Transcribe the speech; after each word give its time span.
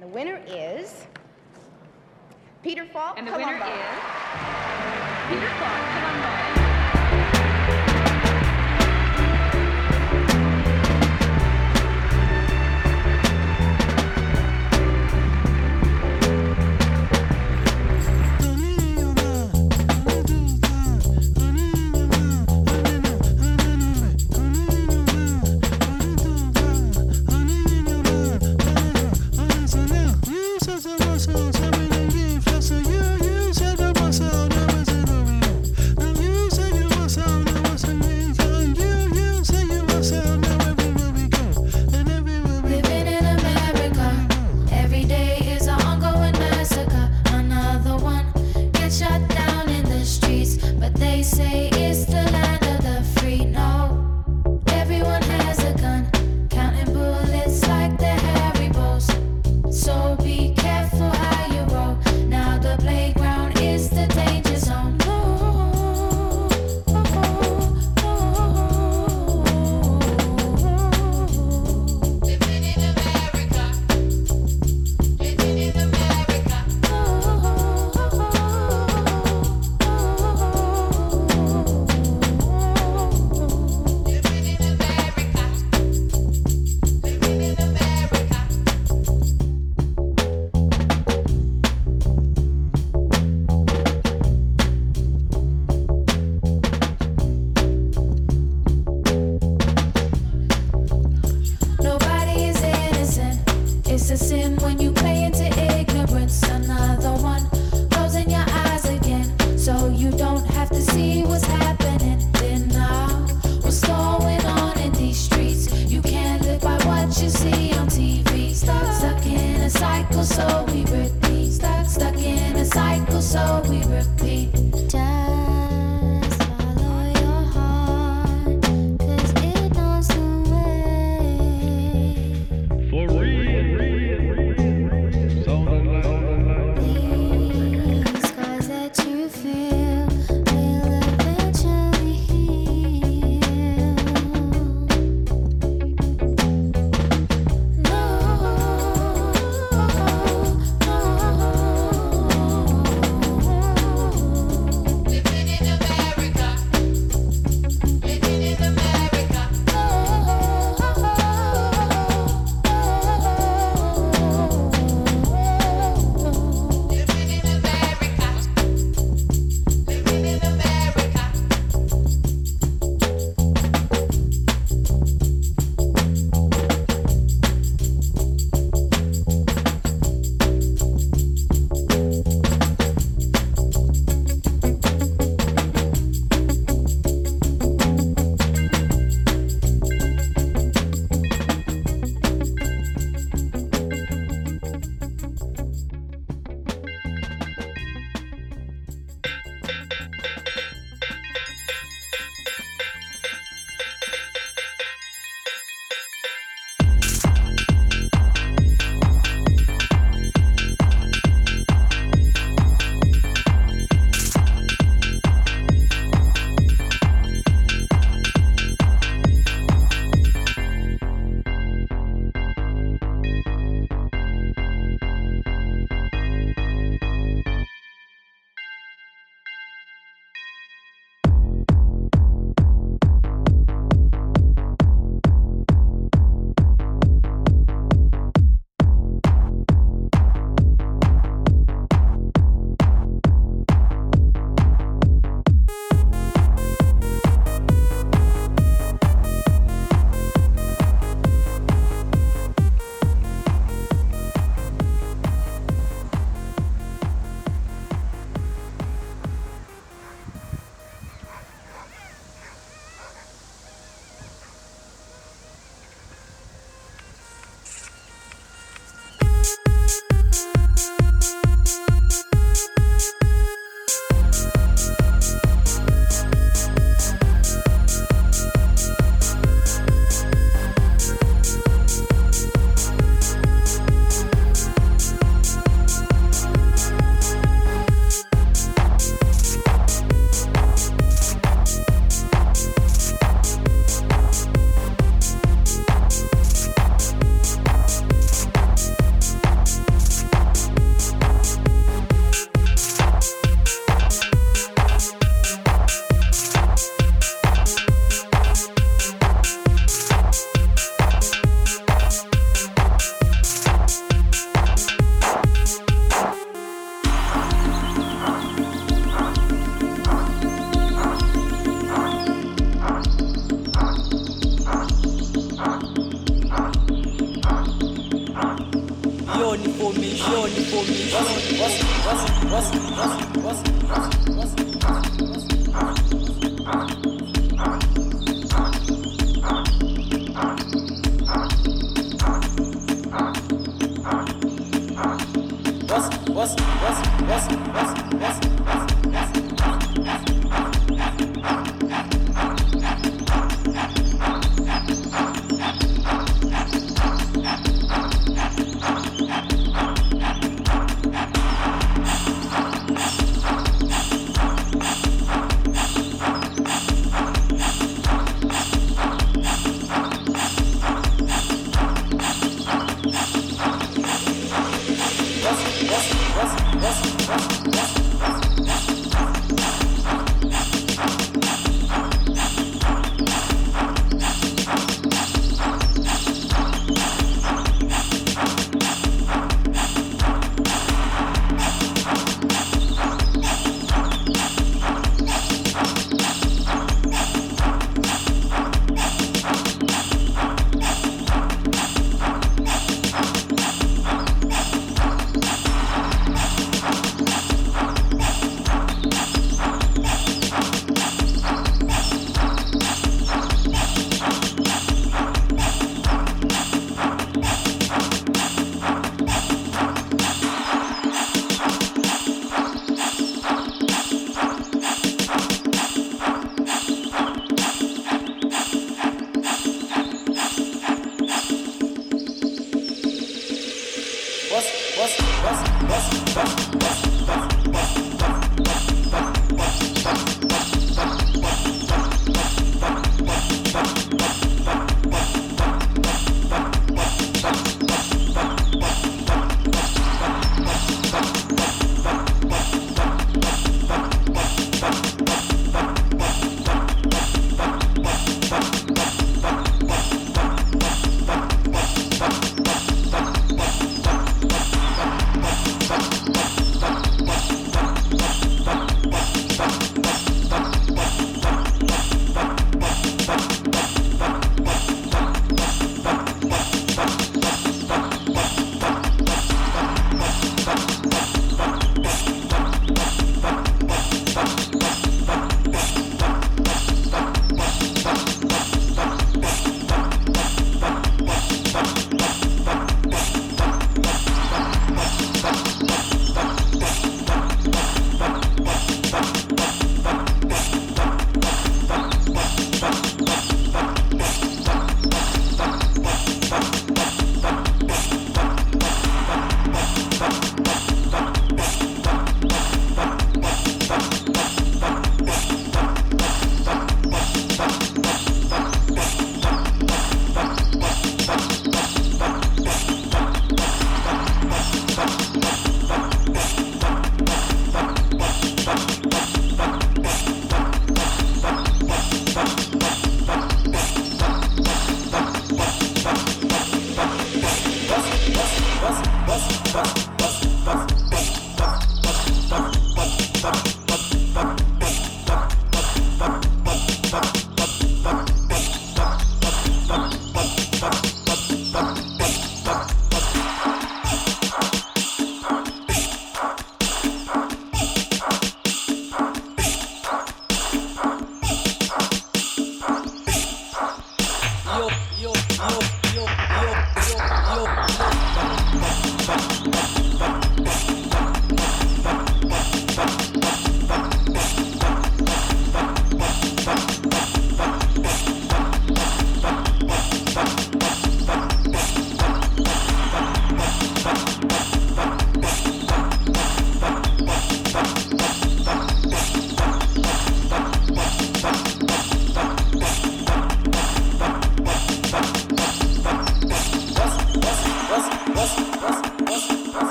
And 0.00 0.08
the 0.08 0.14
winner 0.14 0.40
is 0.46 1.06
Peter 2.62 2.84
Falk. 2.84 3.18
And 3.18 3.26
the 3.26 3.32
Columbo. 3.32 3.64
winner 3.64 3.64
is 3.64 3.98
Peter 5.28 5.50
Falk 5.58 5.72
Columbo. 5.92 6.57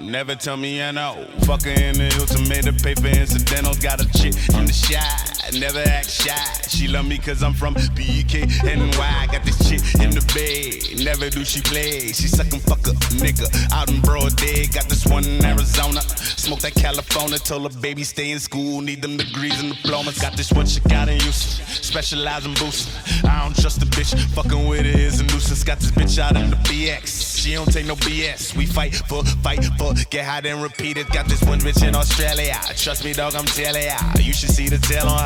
Never 0.00 0.34
tell 0.34 0.56
me 0.56 0.78
NO. 0.92 1.26
Fuck 1.46 1.62
her 1.64 1.70
in 1.70 1.96
the 1.96 2.12
Hilton, 2.14 2.48
made 2.48 2.64
her 2.66 2.72
pay 2.72 2.94
for 2.94 3.08
incidentals. 3.08 3.78
Got 3.78 4.00
a 4.00 4.06
chick 4.12 4.34
in 4.54 4.66
the 4.66 4.74
Chi, 4.74 5.58
never 5.58 5.80
act 5.80 6.10
shy. 6.10 6.34
She 6.68 6.88
love 6.88 7.06
me 7.06 7.18
cause 7.18 7.42
I'm 7.42 7.54
from 7.54 7.74
BK 7.74 8.46
NY. 8.64 9.26
Got 9.32 9.44
this 9.44 9.58
chick 9.68 9.80
in 10.02 10.10
the 10.10 10.24
bed, 10.34 11.04
never 11.04 11.30
do 11.30 11.44
she 11.44 11.60
play. 11.60 12.12
She 12.12 12.28
suckin' 12.28 12.60
fuck 12.60 12.86
a 12.86 12.92
nigga 13.22 13.46
out 13.72 13.90
in 13.90 14.00
broad 14.00 14.36
day. 14.36 14.66
Got 14.66 14.88
this 14.88 15.06
one 15.06 15.24
in 15.24 15.44
Arizona, 15.44 16.00
smoke 16.00 16.60
that 16.60 16.74
California. 16.74 17.38
Told 17.38 17.72
her 17.72 17.80
baby 17.80 18.04
stay 18.04 18.30
in 18.30 18.40
school, 18.40 18.80
need 18.80 19.02
them 19.02 19.16
degrees 19.16 19.60
and 19.62 19.74
diplomas. 19.74 20.18
Got 20.18 20.36
this 20.36 20.52
one 20.52 20.66
chick 20.66 20.84
got 20.84 21.08
in 21.08 21.20
Houston, 21.20 21.64
specialize 21.66 22.44
in 22.46 22.54
boosting. 22.54 22.92
I 23.28 23.42
don't 23.44 23.56
trust 23.56 23.82
a 23.82 23.86
bitch, 23.86 24.14
fuckin' 24.34 24.68
with 24.68 24.86
her 24.86 24.98
is 24.98 25.20
a 25.20 25.24
nuisance. 25.24 25.64
Got 25.64 25.80
this 25.80 25.90
bitch 25.90 26.18
out 26.18 26.36
in 26.36 26.50
the 26.50 26.56
BX, 26.56 27.33
she 27.44 27.52
don't 27.52 27.70
take 27.70 27.84
no 27.84 27.94
BS. 27.96 28.56
We 28.56 28.64
fight 28.64 28.94
for, 28.94 29.22
fight 29.44 29.62
for, 29.76 29.92
get 30.08 30.24
hot 30.24 30.46
and 30.46 30.62
repeat 30.62 30.96
it. 30.96 31.06
Got 31.10 31.26
this 31.26 31.42
one 31.42 31.58
bitch 31.58 31.86
in 31.86 31.94
Australia, 31.94 32.58
trust 32.74 33.04
me 33.04 33.12
dog, 33.12 33.34
I'm 33.34 33.44
telling 33.44 33.84
ya. 33.84 33.98
You 34.18 34.32
should 34.32 34.48
see 34.48 34.70
the 34.70 34.78
tail 34.78 35.06
on 35.06 35.20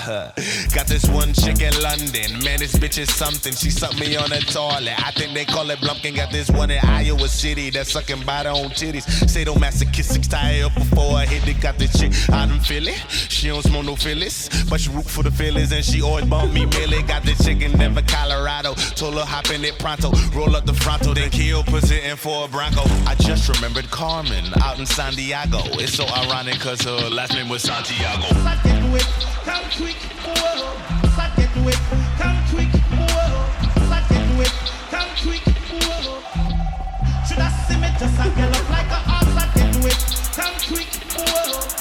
her. 0.00 0.32
Got 0.74 0.86
this 0.86 1.04
one 1.04 1.34
chick 1.34 1.60
in 1.60 1.74
London, 1.82 2.42
man 2.42 2.60
this 2.60 2.74
bitch 2.76 2.96
is 2.96 3.14
something. 3.14 3.52
She 3.52 3.70
sucked 3.70 4.00
me 4.00 4.16
on 4.16 4.30
the 4.30 4.40
toilet, 4.40 4.96
I 5.04 5.10
think 5.10 5.34
they 5.34 5.44
call 5.44 5.68
it 5.70 5.80
blumpkin. 5.80 6.16
Got 6.16 6.32
this 6.32 6.48
one 6.50 6.70
in 6.70 6.78
Iowa 6.82 7.28
City 7.28 7.68
that's 7.68 7.92
sucking 7.92 8.24
by 8.24 8.44
their 8.44 8.52
own 8.52 8.70
titties. 8.70 9.04
Sadomasochistic, 9.28 10.30
tie 10.30 10.62
up 10.62 10.74
before 10.74 11.16
I 11.16 11.26
hit 11.26 11.46
it. 11.46 11.60
Got 11.60 11.76
this 11.76 11.92
chick 11.98 12.12
out 12.32 12.48
in 12.48 12.60
Philly, 12.60 12.94
she 13.28 13.48
don't 13.48 13.62
smoke 13.62 13.84
no 13.84 13.96
Phillies, 13.96 14.48
but 14.70 14.80
she 14.80 14.88
root 14.90 15.04
for 15.04 15.22
the 15.22 15.30
Phillies 15.30 15.72
and 15.72 15.84
she 15.84 16.00
always 16.00 16.24
bump 16.24 16.54
Meek 16.54 16.70
Milly. 16.70 17.02
Got 17.02 17.24
this 17.24 17.44
chick 17.44 17.60
in 17.60 17.72
Denver, 17.76 18.02
Colorado, 18.06 18.72
told 18.96 19.14
her 19.14 19.26
hop 19.26 19.50
in 19.50 19.62
it 19.62 19.78
pronto, 19.78 20.10
roll 20.34 20.56
up 20.56 20.64
the 20.64 20.72
fronto, 20.72 21.12
then 21.12 21.28
kill, 21.28 21.49
pussy 21.66 22.00
in 22.00 22.16
for 22.16 22.44
a 22.44 22.48
Bronco. 22.48 22.82
I 23.06 23.14
just 23.18 23.48
remembered 23.48 23.90
Carmen 23.90 24.44
out 24.62 24.78
in 24.78 24.86
San 24.86 25.14
Diego. 25.14 25.58
It's 25.82 25.94
so 25.94 26.06
ironic 26.06 26.60
cause 26.60 26.80
her 26.82 27.08
last 27.10 27.34
name 27.34 27.48
was 27.48 27.62
Santiago. 27.62 28.26
It 28.26 28.36
it 28.36 28.94
it. 28.94 29.06
Should 37.26 37.38
I 37.38 37.50
see 37.66 37.76
me 37.76 37.88
just 37.98 38.18
a 38.20 38.30
girl 38.30 38.54
up 38.54 38.70
like 38.70 38.86
a 38.86 39.00
horse? 39.10 39.30
It 39.82 39.98
come 40.36 40.54
quick, 40.68 40.92
whoa. 41.16 41.79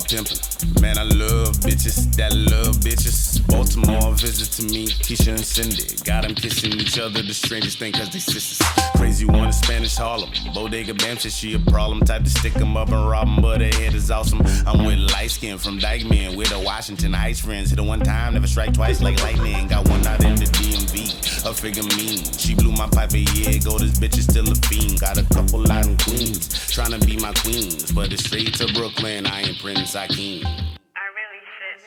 About 0.00 0.08
pimping. 0.08 0.80
Man, 0.80 0.96
I 0.98 1.02
love 1.02 1.56
bitches 1.60 2.14
that 2.16 2.32
love 2.32 2.76
bitches. 2.76 3.46
Baltimore 3.48 4.14
visit 4.14 4.50
to 4.52 4.62
me, 4.72 4.86
Keisha 4.86 5.28
and 5.28 5.44
Cindy. 5.44 5.96
Got 6.04 6.22
them 6.22 6.34
kissing 6.34 6.72
each 6.72 6.98
other, 6.98 7.22
the 7.22 7.34
strangest 7.34 7.78
thing, 7.78 7.92
cause 7.92 8.08
they 8.10 8.18
sisters. 8.18 8.66
Crazy 8.96 9.26
one 9.26 9.46
in 9.46 9.52
Spanish 9.52 9.96
Harlem. 9.96 10.30
Bodega 10.54 10.94
Bam 10.94 11.18
said 11.18 11.32
she 11.32 11.54
a 11.54 11.58
problem. 11.58 12.00
Type 12.00 12.24
to 12.24 12.30
stick 12.30 12.56
'em 12.56 12.76
up 12.76 12.88
and 12.88 13.08
rob 13.08 13.28
'em, 13.28 13.42
but 13.42 13.60
her 13.60 13.78
head 13.80 13.94
is 13.94 14.10
awesome. 14.10 14.40
I'm 14.66 14.84
with 14.84 14.98
light 15.12 15.30
skin 15.30 15.58
from 15.58 15.78
Dyckman, 15.78 16.36
with 16.36 16.48
the 16.48 16.58
Washington 16.58 17.14
Ice 17.14 17.40
friends. 17.40 17.70
Hit 17.70 17.78
her 17.78 17.84
one 17.84 18.00
time, 18.00 18.34
never 18.34 18.46
strike 18.46 18.72
twice 18.72 19.00
like 19.00 19.20
lightning. 19.22 19.66
Got 19.68 19.88
one 19.88 20.06
out 20.06 20.24
in 20.24 20.36
the 20.36 20.46
A 21.46 21.54
figure 21.54 21.82
mean. 21.96 22.20
She 22.36 22.54
blew 22.54 22.70
my 22.72 22.86
pipe 22.86 23.14
a 23.14 23.24
year 23.32 23.56
ago. 23.56 23.78
This 23.78 23.98
bitch 23.98 24.18
is 24.18 24.24
still 24.24 24.44
a 24.44 24.54
fiend. 24.68 25.00
Got 25.00 25.16
a 25.16 25.24
couple 25.32 25.64
out 25.72 25.86
in 25.86 25.96
Queens. 25.96 26.48
Tryna 26.68 27.00
be 27.04 27.16
my 27.16 27.32
queens. 27.32 27.90
But 27.92 28.12
it's 28.12 28.24
straight 28.24 28.54
to 28.60 28.68
Brooklyn. 28.74 29.26
I 29.26 29.42
ain't 29.42 29.58
Prince 29.58 29.96
Akeem. 29.96 30.44
I 30.44 31.06
really 31.16 31.42
should. 31.58 31.80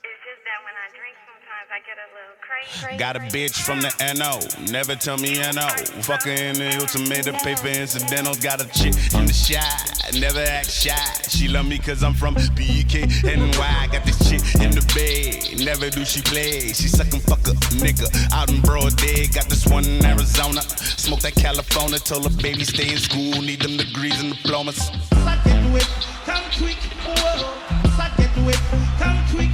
It's 0.00 0.20
just 0.24 0.42
that 0.48 0.58
when 0.64 0.74
I 0.74 0.88
drink, 0.96 1.14
sometimes 1.28 1.68
I 1.68 1.77
get 1.77 1.77
a 1.77 1.77
little 1.77 1.77
crazy. 1.77 1.77
Got 2.98 3.16
a 3.16 3.20
bitch 3.20 3.62
from 3.62 3.80
the 3.80 3.92
NO, 4.18 4.40
never 4.72 4.94
tell 4.94 5.16
me 5.16 5.34
NO. 5.38 5.68
Fuck 6.02 6.24
her 6.24 6.30
in 6.30 6.58
the 6.58 6.70
Hilton, 6.74 7.08
made 7.08 7.24
her 7.26 7.32
pay 7.32 7.54
for 7.54 7.68
incidentals. 7.68 8.38
Got 8.38 8.60
a 8.60 8.66
chick 8.66 8.94
in 9.14 9.24
the 9.24 9.32
Chi, 9.32 10.18
never 10.18 10.40
act 10.40 10.70
shy. 10.70 10.94
She 11.28 11.48
love 11.48 11.66
me 11.66 11.78
cause 11.78 12.02
I'm 12.02 12.14
from 12.14 12.34
BK 12.34 13.06
NY. 13.24 13.88
Got 13.92 14.04
this 14.04 14.18
chick 14.28 14.42
in 14.60 14.70
the 14.72 14.84
bed, 14.94 15.64
never 15.64 15.88
do 15.90 16.04
she 16.04 16.20
play. 16.22 16.72
She 16.72 16.88
suckin' 16.88 17.20
fuck 17.20 17.46
a 17.46 17.52
nigga 17.80 18.08
out 18.32 18.50
in 18.50 18.60
broad 18.60 18.96
day. 18.96 19.26
Got 19.28 19.48
this 19.48 19.66
one 19.66 19.84
in 19.84 20.04
Arizona, 20.04 20.62
smoke 20.62 21.20
that 21.20 21.36
California. 21.36 21.98
Told 21.98 22.24
her 22.24 22.36
baby 22.42 22.64
stay 22.64 22.92
in 22.92 22.98
school, 22.98 23.40
need 23.40 23.60
them 23.60 23.76
degrees 23.76 24.20
and 24.20 24.34
diplomas. 24.34 24.76
Suck 24.76 25.46
it 25.46 25.72
with, 25.72 25.88
come 26.26 26.44
quick, 26.58 26.78
whoa. 27.06 27.54
Suck 27.96 28.18
it 28.18 28.34
with, 28.44 28.60
come 28.98 29.18
quick, 29.30 29.52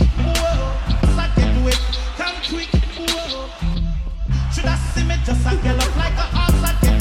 quick, 2.49 2.69
whoa. 2.97 3.49
Should 4.53 4.67
I 4.67 4.77
see 4.93 5.05
me 5.05 5.17
just 5.25 5.47
a 5.47 5.57
girl 5.57 5.81
up 5.81 5.97
like 5.97 6.13
a 6.15 6.27
horse? 6.37 6.61
Suck 6.61 6.83
it 6.83 7.01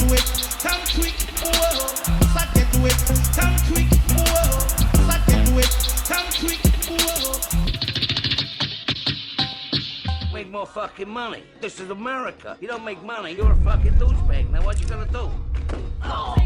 come 0.62 0.82
quick, 0.94 1.14
whoa. 1.42 1.88
Suck 2.32 2.56
it 2.56 2.66
come 3.36 3.56
quick, 3.68 3.90
whoa. 4.14 4.50
Suck 5.06 5.28
it 5.28 5.72
come 6.08 6.28
quick, 6.40 6.62
whoa. 6.88 7.36
Make 10.32 10.48
more 10.50 10.66
fucking 10.66 11.08
money. 11.08 11.42
This 11.60 11.78
is 11.80 11.90
America. 11.90 12.56
You 12.60 12.68
don't 12.68 12.84
make 12.84 13.02
money, 13.02 13.32
you're 13.34 13.52
a 13.52 13.56
fucking 13.56 13.94
douchebag. 13.94 14.50
Now 14.50 14.62
what 14.64 14.80
you 14.80 14.86
gonna 14.86 15.06
do? 15.06 15.30
Oh, 16.02 16.36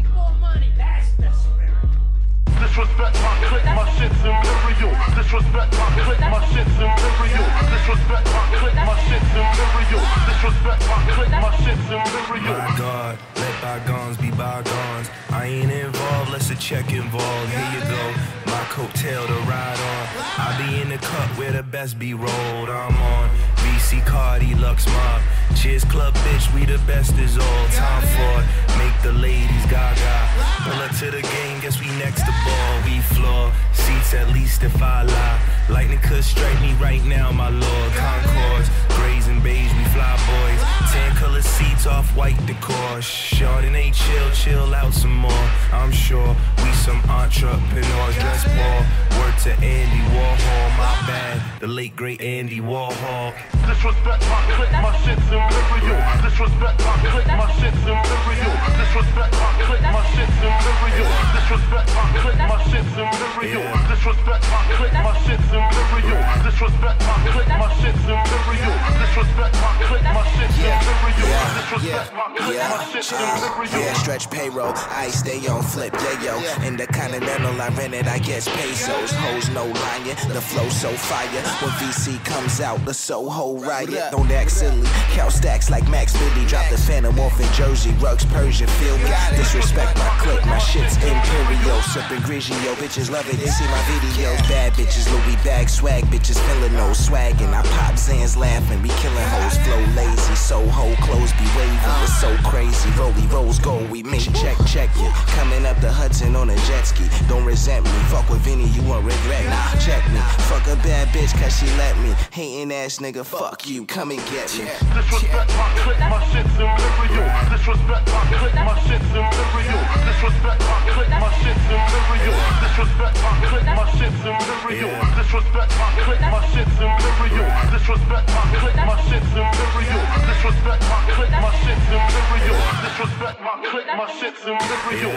Disrespect 2.69 3.15
my 3.23 3.33
click, 3.49 3.65
my 3.65 3.89
shit's 3.97 4.21
imperial. 4.21 4.93
Disrespect 5.17 5.73
my 5.73 5.89
click, 6.05 6.19
my 6.19 6.39
shit's 6.53 6.77
imperial. 6.77 7.47
Disrespect 7.65 8.25
my 8.29 8.45
click, 8.61 8.75
my 8.75 8.95
shit's 9.09 9.33
imperial. 9.33 10.03
Disrespect 10.29 10.81
my 10.85 10.99
click, 11.09 11.31
my 11.31 11.51
shit's 11.65 11.89
imperial. 11.89 12.57
My 12.59 12.75
God, 12.77 13.17
let 13.37 13.61
bygones 13.61 14.17
be 14.17 14.29
bygones. 14.29 15.09
I 15.31 15.47
ain't 15.47 15.71
involved, 15.71 16.29
let's 16.29 16.51
a 16.51 16.55
check 16.57 16.93
involved. 16.93 17.49
Here 17.49 17.71
you 17.73 17.81
go, 17.89 18.13
my 18.45 18.63
coattail 18.69 19.25
to 19.25 19.49
ride 19.49 19.79
on. 19.79 20.07
I 20.37 20.69
be 20.69 20.79
in 20.79 20.89
the 20.89 20.99
cup 20.99 21.39
where 21.39 21.51
the 21.51 21.63
best 21.63 21.97
be 21.97 22.13
rolled. 22.13 22.69
I'm 22.69 22.95
on 22.95 23.48
VC 23.89 24.05
Cardi, 24.05 24.53
Lux 24.55 24.85
Mob. 24.85 25.21
Cheers 25.55 25.83
Club, 25.85 26.13
bitch, 26.13 26.53
we 26.53 26.63
the 26.63 26.77
best 26.85 27.17
is 27.17 27.37
all. 27.37 27.67
Time 27.69 28.03
for. 28.13 28.77
Make 28.77 28.93
the 29.01 29.11
ladies 29.11 29.65
gaga. 29.65 30.29
Pull 30.63 30.79
up 30.81 30.91
to 30.99 31.09
the 31.09 31.21
game, 31.21 31.59
guess 31.61 31.79
we 31.79 31.87
next 31.97 32.21
to 32.21 32.33
ball. 32.45 32.81
We 32.85 32.99
floor, 33.15 33.51
seats 33.73 34.13
at 34.13 34.29
least 34.29 34.61
if 34.61 34.79
I 34.81 35.01
lie. 35.03 35.39
Lightning 35.69 35.99
could 36.03 36.23
strike 36.23 36.61
me 36.61 36.73
right 36.73 37.03
now, 37.05 37.31
my 37.31 37.49
lord. 37.49 37.91
Concords, 37.93 38.69
grays 38.89 39.18
and 39.29 39.43
beige, 39.43 39.71
we 39.77 39.83
fly 39.95 40.17
boys. 40.25 40.61
Tan 40.91 41.15
color 41.15 41.41
seats 41.41 41.85
off 41.85 42.09
white 42.15 42.39
decor. 42.45 42.99
Chardonnay 42.99 43.93
chill, 43.93 44.29
chill 44.31 44.73
out 44.73 44.93
some 44.93 45.15
more. 45.15 45.45
I'm 45.71 45.91
sure 45.91 46.35
we 46.57 46.71
some 46.73 46.99
entrepreneurs. 47.09 48.15
Dress 48.15 48.43
ball, 48.57 48.81
word 49.19 49.37
to 49.45 49.53
Andy 49.61 50.01
Warhol. 50.13 50.65
My 50.77 50.93
bad, 51.07 51.61
the 51.61 51.67
late 51.67 51.95
great 51.95 52.21
Andy 52.21 52.59
Warhol. 52.59 53.33
Disrespect 53.69 54.21
my 54.25 54.41
click, 54.57 54.71
my 54.71 54.91
shit's 55.05 55.29
imperial. 55.29 55.99
Disrespect 56.25 56.77
my 56.81 56.95
click, 57.13 57.27
my 57.27 57.47
shit's 57.59 57.85
imperial. 57.85 58.53
Disrespect 58.81 59.33
my 59.37 59.51
click, 59.67 59.81
my 59.81 60.03
shit's 60.09 60.41
imperial. 60.41 61.09
Disrespect 61.37 61.89
my 61.93 62.05
click, 62.17 62.37
my 62.49 62.57
shit's 62.65 62.97
imperial. 62.97 63.69
Disrespect 63.89 64.43
my 64.49 64.61
click, 64.73 64.93
my 64.93 65.13
shit's 65.21 65.51
imperial. 65.53 66.21
Disrespect 66.43 66.99
my 67.05 67.17
click, 67.29 67.47
my 67.47 67.69
shit's 67.77 68.05
imperial. 68.09 68.89
Disrespect 69.19 69.55
my 69.59 69.83
click, 69.83 70.03
my 70.03 70.23
shit's 70.31 70.55
imperial. 70.55 71.39
Disrespect 71.59 72.13
my 72.15 72.31
click, 72.39 72.55
my 72.55 72.79
shit's 72.87 73.11
imperial. 73.11 73.83
Yeah, 73.83 73.93
stretch 73.93 74.29
payroll, 74.31 74.71
I 74.75 75.09
stay 75.09 75.45
on 75.47 75.61
flip, 75.61 75.93
yeah 75.93 76.23
yo. 76.23 76.65
In 76.65 76.77
the 76.77 76.87
Continental, 76.87 77.59
I 77.61 77.67
rent 77.69 77.93
it, 77.93 78.07
I 78.07 78.19
guess 78.19 78.47
pesos. 78.47 79.11
Hoes 79.11 79.49
no 79.49 79.65
lying, 79.65 80.05
the 80.31 80.39
flow 80.39 80.69
so 80.69 80.89
fire. 80.93 81.27
When 81.59 81.71
VC 81.83 82.23
comes 82.23 82.61
out, 82.61 82.85
the 82.85 82.93
Soho 82.93 83.57
riot. 83.57 84.11
Don't 84.11 84.31
act 84.31 84.51
silly, 84.51 84.87
count 85.11 85.33
stacks 85.33 85.69
like 85.69 85.85
Max 85.89 86.13
Biddy. 86.13 86.45
Drop 86.45 86.69
the 86.69 86.77
Phantom 86.77 87.19
off 87.19 87.37
in 87.41 87.51
Jersey, 87.51 87.91
Rugs 87.99 88.23
Persian, 88.23 88.67
feel 88.79 88.97
me. 88.99 89.11
Disrespect 89.35 89.97
my 89.97 90.09
clique, 90.19 90.45
my 90.45 90.59
shit's 90.59 90.95
imperial. 90.95 91.81
Sipping 91.81 92.23
Grigio, 92.23 92.73
bitches 92.75 93.11
love 93.11 93.27
it, 93.27 93.35
they 93.35 93.47
see 93.47 93.65
my 93.65 93.81
videos. 93.91 94.39
Bad 94.47 94.71
bitches, 94.73 95.11
Louis 95.11 95.35
bag, 95.43 95.67
swag 95.67 96.05
bitches, 96.05 96.39
feeling 96.47 96.73
no 96.73 96.91
swaggin'. 96.91 97.53
I 97.53 97.63
pop 97.75 97.95
Zans 97.95 98.37
laughing, 98.37 98.81
be 98.81 98.89
killing 99.01 99.29
hoes, 99.35 99.57
flow 99.63 99.83
lazy. 99.95 100.35
Soho 100.35 100.95
clothes 101.03 101.33
be 101.33 101.47
waving, 101.57 102.03
it's 102.03 102.15
so 102.19 102.29
so 102.29 102.49
crazy. 102.49 102.89
Rolly 102.97 103.25
rose 103.27 103.59
gold, 103.59 103.89
we 103.89 104.03
make 104.03 104.27
check, 104.33 104.57
check 104.67 104.89
it. 104.95 105.13
Coming 105.37 105.65
up 105.65 105.79
the 105.81 105.91
Hudson 105.91 106.35
on 106.35 106.49
a 106.49 106.55
jet 106.67 106.83
ski. 106.83 107.05
Don't 107.27 107.45
resent 107.45 107.85
me. 107.85 107.91
Fuck 108.11 108.29
with 108.29 108.41
Vinny, 108.41 108.67
you 108.69 108.83
won't 108.83 109.05
regret 109.05 109.45
me. 109.45 109.57
Check 109.81 110.03
me. 110.11 110.19
Fuck 110.49 110.67
a 110.67 110.75
bad 110.85 111.07
bitch 111.09 111.33
cause 111.41 111.55
she 111.57 111.65
let 111.77 111.97
me. 111.99 112.13
Hating 112.31 112.71
ass 112.71 112.99
nigga, 112.99 113.25
fuck 113.25 113.67
you. 113.67 113.85
Come 113.85 114.11
and 114.11 114.21
get 114.29 114.47
me. 114.57 114.69
Disrespect 114.93 115.49
my 115.57 115.69
click, 115.81 115.99
my 115.99 116.21
shit's 116.29 116.53
imperial. 116.59 117.27
Disrespect 117.49 118.05
my 118.13 118.23
click, 118.37 118.55
my 118.55 118.75
shit's 118.85 119.09
imperial. 119.09 119.81
Disrespect 120.05 120.61
my 120.69 120.79
click, 120.93 121.09
my 121.09 121.29
shit's 121.41 121.69
imperial. 121.73 122.37
Disrespect 122.61 123.17
my 123.23 123.33
click, 123.49 123.65
my 123.65 123.85
shit's 123.97 124.21
imperial. 124.21 124.93
Disrespect 125.17 125.71
my 125.79 125.89
click, 126.05 126.21
my 126.21 126.41
shit's 126.53 126.77
imperial. 126.77 127.49
Disrespect 127.73 128.27
my 128.29 128.45
click, 128.59 128.75
my 128.75 128.88
shit's 129.09 129.33
imperial. 129.33 130.01
Disrespect 130.25 130.83
my 130.89 130.99
click, 131.13 131.31
my 131.31 131.51
shit's 131.61 131.89
imperial. 131.89 132.57
Disrespect 132.81 133.39
my 133.41 133.55
click, 133.69 133.87
my 133.87 134.07
shit's 134.17 134.43
imperial. 134.45 135.13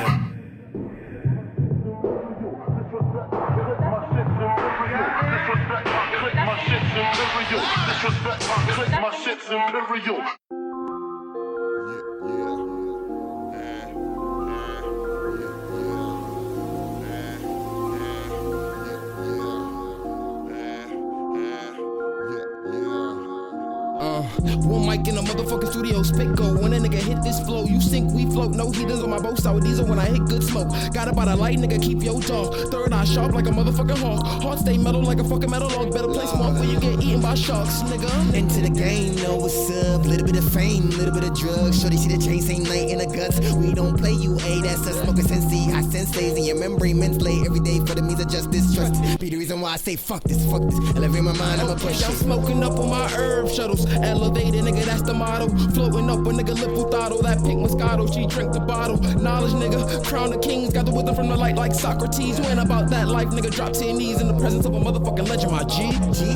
Disrespect 5.42 5.86
my 5.88 6.04
click, 6.20 6.34
my 6.34 6.56
shit's 6.66 6.92
imperial. 7.00 7.62
Disrespect 7.88 8.42
my 8.48 8.58
click, 8.74 8.90
my 8.90 9.10
shit's 9.24 9.48
imperial. 9.50 10.41
One 24.64 24.86
mic 24.86 25.06
in 25.08 25.16
a 25.16 25.22
motherfucking 25.22 25.70
studio, 25.70 26.02
spit 26.02 26.34
go. 26.34 26.54
When 26.54 26.72
a 26.72 26.78
nigga 26.78 27.00
hit 27.00 27.22
this 27.22 27.40
flow, 27.40 27.64
you 27.64 27.80
sink, 27.80 28.12
we 28.12 28.26
float. 28.26 28.52
No 28.52 28.70
heaters 28.70 29.02
on 29.02 29.10
my 29.10 29.18
boat, 29.18 29.38
sour 29.38 29.60
diesel 29.60 29.86
when 29.86 29.98
I 29.98 30.06
hit 30.06 30.24
good 30.26 30.42
smoke. 30.42 30.68
Got 30.92 31.08
about 31.08 31.28
a 31.28 31.36
light, 31.36 31.58
nigga, 31.58 31.80
keep 31.82 32.02
your 32.02 32.20
jaw. 32.20 32.50
Third 32.70 32.92
eye 32.92 33.04
sharp 33.04 33.32
like 33.34 33.46
a 33.46 33.50
motherfucking 33.50 33.98
hawk. 33.98 34.42
Heart 34.42 34.60
stay 34.60 34.78
metal 34.78 35.02
like 35.02 35.18
a 35.18 35.24
fucking 35.24 35.50
metal 35.50 35.68
log. 35.68 35.92
Better 35.92 36.08
place 36.08 36.32
mark 36.34 36.54
where 36.54 36.64
you 36.64 36.80
get 36.80 37.02
eaten 37.02 37.20
by 37.20 37.34
sharks, 37.34 37.82
nigga. 37.82 38.34
Into 38.34 38.60
the 38.60 38.70
game, 38.70 39.14
know 39.16 39.36
what's 39.36 39.70
up. 39.70 40.04
Little 40.04 40.26
bit 40.26 40.36
of 40.36 40.52
fame, 40.52 40.90
little 40.90 41.14
bit 41.14 41.24
of 41.24 41.36
drugs. 41.38 41.80
Shorty 41.80 41.96
see 41.96 42.14
the 42.14 42.22
chain, 42.22 42.40
same 42.42 42.64
night 42.64 42.90
in 42.90 42.98
the 42.98 43.06
guts. 43.06 43.40
We 43.54 43.74
don't 43.74 43.96
play 43.96 44.12
you, 44.12 44.34
a 44.36 44.60
that's 44.62 44.86
us. 44.86 45.00
Smoking 45.02 45.24
sensei, 45.24 45.70
high 45.70 45.82
sensays 45.82 46.36
in 46.36 46.44
your 46.44 46.56
memory, 46.56 46.94
mentally. 46.94 47.42
Every 47.46 47.60
day 47.60 47.78
for 47.80 47.94
the 47.94 48.02
means 48.02 48.20
of 48.20 48.28
justice, 48.28 48.74
trust. 48.74 49.20
Be 49.20 49.30
the 49.30 49.36
reason 49.36 49.60
why 49.60 49.72
I 49.72 49.76
say 49.76 49.96
fuck 49.96 50.22
this, 50.24 50.44
fuck 50.50 50.62
this. 50.62 50.78
Elevate 50.96 51.22
my 51.22 51.32
mind, 51.32 51.60
I'ma 51.60 51.74
push 51.74 52.02
I'm 52.04 52.12
smoking 52.12 52.62
up 52.62 52.78
on 52.78 52.90
my 52.90 53.08
herb 53.08 53.48
shuttles. 53.48 53.86
Elevated, 54.32 54.64
nigga, 54.64 54.84
that's 54.84 55.02
the 55.02 55.12
motto. 55.12 55.48
Floating 55.72 56.08
up 56.08 56.20
a 56.20 56.30
nigga 56.30 56.54
lip 56.58 56.70
with 56.70 56.90
throttle. 56.90 57.18
Oh, 57.18 57.22
that 57.22 57.44
pink 57.44 57.60
Moscato, 57.60 58.12
she 58.12 58.26
drink 58.26 58.52
the 58.52 58.60
bottle. 58.60 58.96
Knowledge, 59.20 59.52
nigga. 59.52 60.04
Crown 60.06 60.32
of 60.32 60.40
kings. 60.40 60.72
Got 60.72 60.86
the 60.86 60.90
wisdom 60.90 61.14
from 61.14 61.28
the 61.28 61.36
light 61.36 61.56
like 61.56 61.74
Socrates. 61.74 62.38
You 62.38 62.44
ain't 62.46 62.58
about 62.58 62.88
that 62.88 63.08
life, 63.08 63.28
nigga. 63.28 63.50
Drop 63.50 63.74
to 63.74 63.84
your 63.84 63.94
knees 63.94 64.20
in 64.22 64.28
the 64.28 64.34
presence 64.34 64.64
of 64.64 64.74
a 64.74 64.80
motherfucking 64.80 65.28
legend, 65.28 65.52
my 65.52 65.64
G. 65.64 65.92
G, 66.16 66.30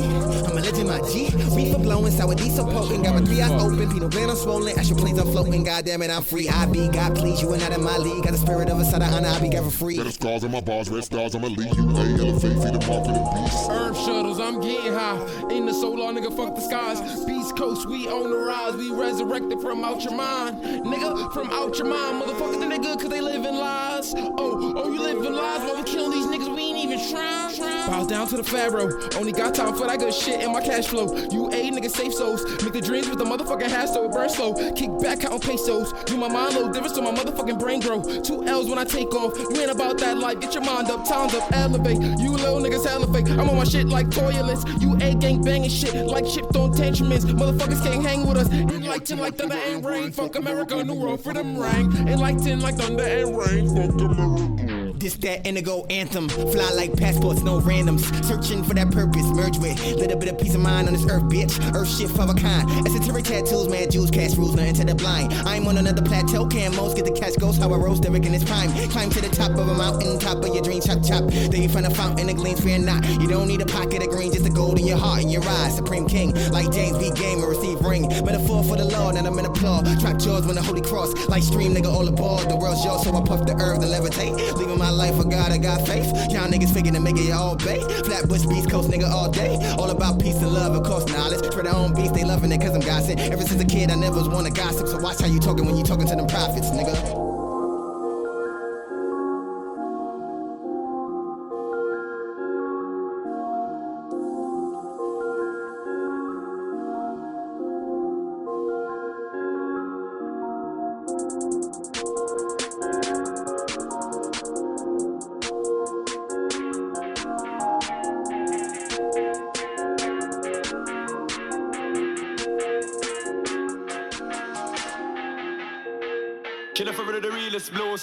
I'm 0.45 0.53
a 0.53 0.61
legend, 0.61 0.89
my 0.89 1.01
G. 1.11 1.31
Reefer 1.57 1.79
blowing, 1.79 2.13
sour 2.13 2.35
diesel 2.35 2.67
poking. 2.67 3.03
Got 3.03 3.15
my 3.15 3.25
three 3.25 3.41
eyes 3.41 3.51
open, 3.63 3.79
Pinot 3.91 4.11
Grigio 4.11 4.37
swollen. 4.37 4.79
Astral 4.79 4.99
planes 4.99 5.19
are 5.19 5.25
floating. 5.25 5.65
God 5.65 5.87
damn 5.87 6.03
it, 6.03 6.11
I'm 6.11 6.23
free. 6.23 6.49
I 6.51 6.67
be 6.67 6.89
God, 6.89 7.17
please. 7.17 7.41
You 7.41 7.55
ain't 7.55 7.63
out 7.63 7.73
of 7.73 7.83
my 7.83 7.97
league. 7.97 8.25
Got 8.25 8.33
the 8.33 8.39
spirit 8.39 8.69
of 8.69 8.79
a 8.79 8.85
side 8.85 9.01
of 9.01 9.13
honor. 9.13 9.29
I 9.29 9.41
be 9.41 9.49
got 9.49 9.65
for 9.65 9.71
free. 9.71 9.99
Red 9.99 10.13
scars 10.13 10.45
on 10.45 10.51
my 10.51 10.61
bars, 10.61 10.91
red 10.91 11.05
stars 11.05 11.35
on 11.35 11.41
my 11.41 11.49
lead. 11.49 11.75
You 11.75 11.89
a 11.97 12.29
elevate, 12.29 12.43
see 12.43 12.71
the 12.71 12.85
mark 12.87 13.07
in 13.07 13.15
the 13.15 13.25
beast. 13.35 13.71
Herb 13.71 13.97
shuttles, 13.97 14.39
I'm 14.39 14.61
getting 14.61 14.93
high. 14.93 15.17
In 15.51 15.65
the 15.65 15.73
solar, 15.73 16.13
nigga, 16.13 16.37
fuck 16.37 16.55
the 16.55 16.61
skies. 16.61 17.25
Beast 17.25 17.57
Coast, 17.57 17.86
we 17.87 18.09
on 18.09 18.31
the 18.31 18.37
rise. 18.37 18.75
We 18.77 18.91
resurrected 18.91 19.61
from 19.61 19.85
out 19.85 20.03
your 20.03 20.15
mind. 20.15 20.61
Nigga, 20.63 21.33
from 21.33 21.51
out 21.51 21.79
your 21.79 21.87
mind. 21.87 22.23
Motherfuckers 22.23 22.69
they 22.69 22.79
good 22.79 23.01
cause 23.01 23.09
they 23.09 23.21
live 23.21 23.45
in 23.45 23.55
lies. 23.55 24.15
Oh, 24.17 24.75
oh, 24.77 24.93
you 24.93 25.01
live 25.01 25.25
in 25.25 25.35
lies. 25.35 25.61
While 25.61 25.77
we 25.77 25.83
killing 25.85 26.11
these 26.11 26.27
niggas, 26.27 26.55
Bow 26.97 28.07
down 28.09 28.27
to 28.29 28.37
the 28.37 28.45
pharaoh. 28.45 28.91
Only 29.17 29.33
got 29.33 29.55
time 29.55 29.75
for 29.75 29.87
that 29.87 29.99
good 29.99 30.15
shit 30.15 30.43
in 30.43 30.53
my 30.53 30.61
cash 30.61 30.87
flow. 30.87 31.15
You 31.31 31.49
a 31.49 31.71
nigga 31.71 31.91
safe 31.91 32.15
souls. 32.15 32.43
Make 32.63 32.73
the 32.73 32.81
dreams 32.81 33.09
with 33.09 33.19
the 33.19 33.25
motherfucking 33.25 33.69
hash 33.69 33.91
so 33.91 34.05
it 34.05 34.13
burn 34.13 34.29
slow. 34.29 34.55
Kick 34.73 34.91
back 35.01 35.21
counting 35.21 35.41
pesos. 35.41 35.93
You 36.11 36.17
my 36.17 36.29
mind 36.29 36.55
low 36.55 36.73
difference 36.73 36.95
so 36.95 37.03
my 37.03 37.13
motherfucking 37.13 37.59
brain 37.59 37.81
grow. 37.81 38.03
Two 38.23 38.45
L's 38.45 38.69
when 38.69 38.79
I 38.79 38.85
take 38.85 39.15
off. 39.15 39.39
You 39.39 39.61
ain't 39.61 39.71
about 39.71 39.99
that 39.99 40.19
life. 40.19 40.41
Get 40.41 40.55
your 40.55 40.65
mind 40.65 40.91
up, 40.91 41.07
time's 41.07 41.35
up, 41.35 41.53
elevate. 41.53 42.01
You 42.19 42.33
little 42.33 42.61
niggas 42.61 42.87
fake. 43.13 43.29
I'm 43.31 43.49
on 43.49 43.57
my 43.57 43.65
shit 43.65 43.87
like 43.87 44.11
toilets. 44.11 44.65
You 44.81 44.95
a 44.97 45.15
gang 45.15 45.43
banging 45.43 45.71
shit 45.71 45.95
like 46.07 46.27
shipped 46.27 46.57
on 46.57 46.73
tantruments. 46.73 47.25
Motherfuckers 47.25 47.83
can't 47.83 48.05
hang 48.05 48.27
with 48.27 48.37
us. 48.37 48.51
Enlighten 48.53 49.19
like 49.19 49.37
thunder 49.37 49.57
and 49.57 49.85
rain. 49.85 50.13
Fuck 50.13 50.37
America, 50.37 50.83
new 50.83 50.95
world 50.95 51.21
freedom 51.23 51.59
ring. 51.59 51.93
Enlighten 52.09 52.61
like 52.61 52.77
thunder 52.77 53.05
and 53.05 53.37
rain. 53.37 53.69
Fuck 53.77 54.01
America. 54.01 54.76
This 54.97 55.15
that 55.17 55.47
indigo 55.47 55.85
anthem. 55.91 56.29
Fly 56.29 56.71
like 56.75 56.97
passports, 56.97 57.43
no 57.43 57.61
randoms. 57.61 58.03
Searching 58.25 58.65
for 58.65 58.73
that 58.75 58.91
purpose. 58.91 59.27
Merge 59.27 59.59
with 59.59 59.79
little 59.97 60.19
bit 60.19 60.31
of 60.31 60.39
peace 60.39 60.55
of 60.55 60.63
mind 60.63 60.89
on 60.89 60.95
this 60.95 61.05
earth, 61.05 61.25
bitch. 61.25 61.53
Earth 61.75 61.89
shift 61.89 62.19
of 62.19 62.31
a 62.31 62.35
kind. 62.35 62.71
Esoteric 62.87 63.25
tattoos, 63.25 63.69
mad 63.69 63.91
Jews, 63.91 64.11
cash 64.11 64.37
rules, 64.37 64.55
nothing 64.55 64.75
to 64.75 64.85
the 64.85 64.95
blind. 64.95 65.35
I'm 65.45 65.67
on 65.67 65.77
another 65.77 66.01
plateau. 66.01 66.47
Can 66.47 66.75
most 66.75 66.97
get 66.97 67.05
the 67.05 67.13
catch 67.13 67.39
ghost? 67.39 67.61
How 67.61 67.73
I 67.73 67.77
rose 67.77 68.01
Derek 68.01 68.25
in 68.25 68.33
his 68.33 68.45
prime. 68.45 68.73
Climb 68.89 69.11
to 69.11 69.21
the 69.21 69.29
top 69.29 69.51
of 69.51 69.69
a 69.69 69.75
mountain, 69.75 70.19
top 70.19 70.39
of 70.39 70.49
your 70.49 70.63
dream, 70.63 70.81
chop 70.81 71.05
chop. 71.05 71.25
Then 71.31 71.63
you 71.63 71.69
find 71.69 71.85
a 71.85 71.91
fountain 71.91 72.29
that 72.29 72.37
gleams, 72.37 72.61
fear 72.61 72.79
not. 72.79 73.05
You 73.21 73.29
don't 73.29 73.49
need 73.49 73.61
a 73.61 73.67
pocket 73.67 74.03
of 74.03 74.09
green, 74.09 74.33
just 74.33 74.47
a 74.47 74.51
gold 74.51 74.79
in 74.79 74.87
your 74.87 74.99
heart 74.99 75.21
and 75.21 75.31
your 75.31 75.45
eyes. 75.45 75.77
Supreme 75.77 76.09
King, 76.09 76.33
like 76.51 76.73
James 76.73 76.97
B. 76.97 77.11
Game 77.11 77.41
and 77.41 77.49
receive 77.49 77.81
ring. 77.85 78.09
Metaphor 78.25 78.65
for 78.65 78.77
the 78.77 78.87
Lord, 78.87 79.17
and 79.17 79.27
I'm 79.27 79.39
in 79.39 79.45
applaud. 79.45 79.85
Trap 80.01 80.19
jaws 80.19 80.47
when 80.47 80.57
the 80.57 80.63
holy 80.63 80.81
cross. 80.81 81.13
Like 81.29 81.43
stream, 81.43 81.75
nigga, 81.75 81.93
all 81.93 82.09
aboard. 82.09 82.49
The 82.49 82.57
world's 82.57 82.83
yours, 82.83 83.03
so 83.03 83.15
I 83.15 83.23
puff 83.23 83.45
the 83.45 83.55
earth 83.57 83.83
and 83.83 83.93
levitate. 83.93 84.35
Leaving 84.57 84.79
my 84.79 84.86
life 84.91 85.17
for 85.17 85.25
God, 85.25 85.53
I 85.53 85.59
got 85.59 85.87
faith. 85.87 86.07
Y'all 86.31 86.49
niggas 86.49 86.73
figuring 86.73 86.95
to 86.95 87.01
make 87.01 87.17
it 87.17 87.33
all 87.33 87.57
bay. 87.57 87.81
Flatbush 88.05 88.47
Beast 88.47 88.71
Coast, 88.71 88.91
nigga, 88.91 89.09
all 89.11 89.31
day. 89.31 89.57
All 89.79 89.91
about 89.91 90.21
peace 90.21 90.37
and 90.37 90.53
love, 90.53 90.75
of 90.75 90.85
course, 90.85 91.07
knowledge. 91.07 91.53
For 91.53 91.63
their 91.63 91.75
own 91.75 91.95
beast, 91.95 92.15
they 92.15 92.25
loving 92.25 92.53
it 92.53 92.61
cause 92.61 92.75
I'm 92.75 92.81
gossip. 92.81 93.19
Ever 93.19 93.43
since 93.43 93.61
a 93.61 93.67
kid, 93.67 93.91
I 93.91 93.95
never 93.97 94.17
was 94.17 94.29
one 94.29 94.45
to 94.45 94.51
gossip. 94.51 94.89
So 94.89 94.99
watch 94.99 95.21
how 95.21 95.27
you 95.27 95.41
talking 95.41 95.67
when 95.67 95.77
you 95.77 95.85
talking 95.85 96.07
to 96.07 96.17
them 96.17 96.27
prophets, 96.27 96.71
nigga. 96.71 97.26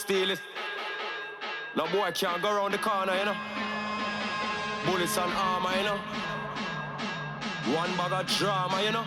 Blue 0.05 0.15
steelest. 0.15 0.41
No 1.75 1.87
boy 1.87 2.11
can't 2.11 2.41
go 2.41 2.55
around 2.55 2.73
the 2.73 2.77
corner, 2.77 3.15
you 3.15 3.25
know. 3.25 3.35
Bullets 4.85 5.17
and 5.17 5.31
armor, 5.33 5.75
you 5.77 5.83
know. 5.83 5.97
One 7.75 7.95
bag 7.97 8.11
of 8.11 8.27
drama, 8.37 8.81
you 8.83 8.91
know. 8.91 9.05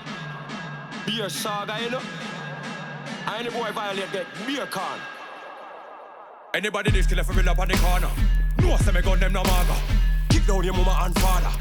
Beer 1.07 1.29
saga, 1.29 1.83
you 1.83 1.91
know. 1.91 2.01
Any 3.29 3.51
boy 3.51 3.71
violate 3.73 4.13
get 4.13 4.27
beer 4.47 4.67
can. 4.67 4.99
Anybody 6.55 6.91
this 6.91 7.07
killer 7.07 7.25
for 7.25 7.33
real 7.33 7.49
up 7.49 7.59
on 7.59 7.69
the 7.69 7.75
corner. 7.75 8.11
No 8.61 8.77
say 8.79 8.93
me 8.93 9.03
gun 9.03 9.21
them 9.21 9.33
no 9.33 9.43
maga. 9.43 9.77
Kick 10.31 10.47
down 10.47 10.65
your 10.65 10.75
mama 10.75 11.05
and 11.05 11.19
father. 11.19 11.53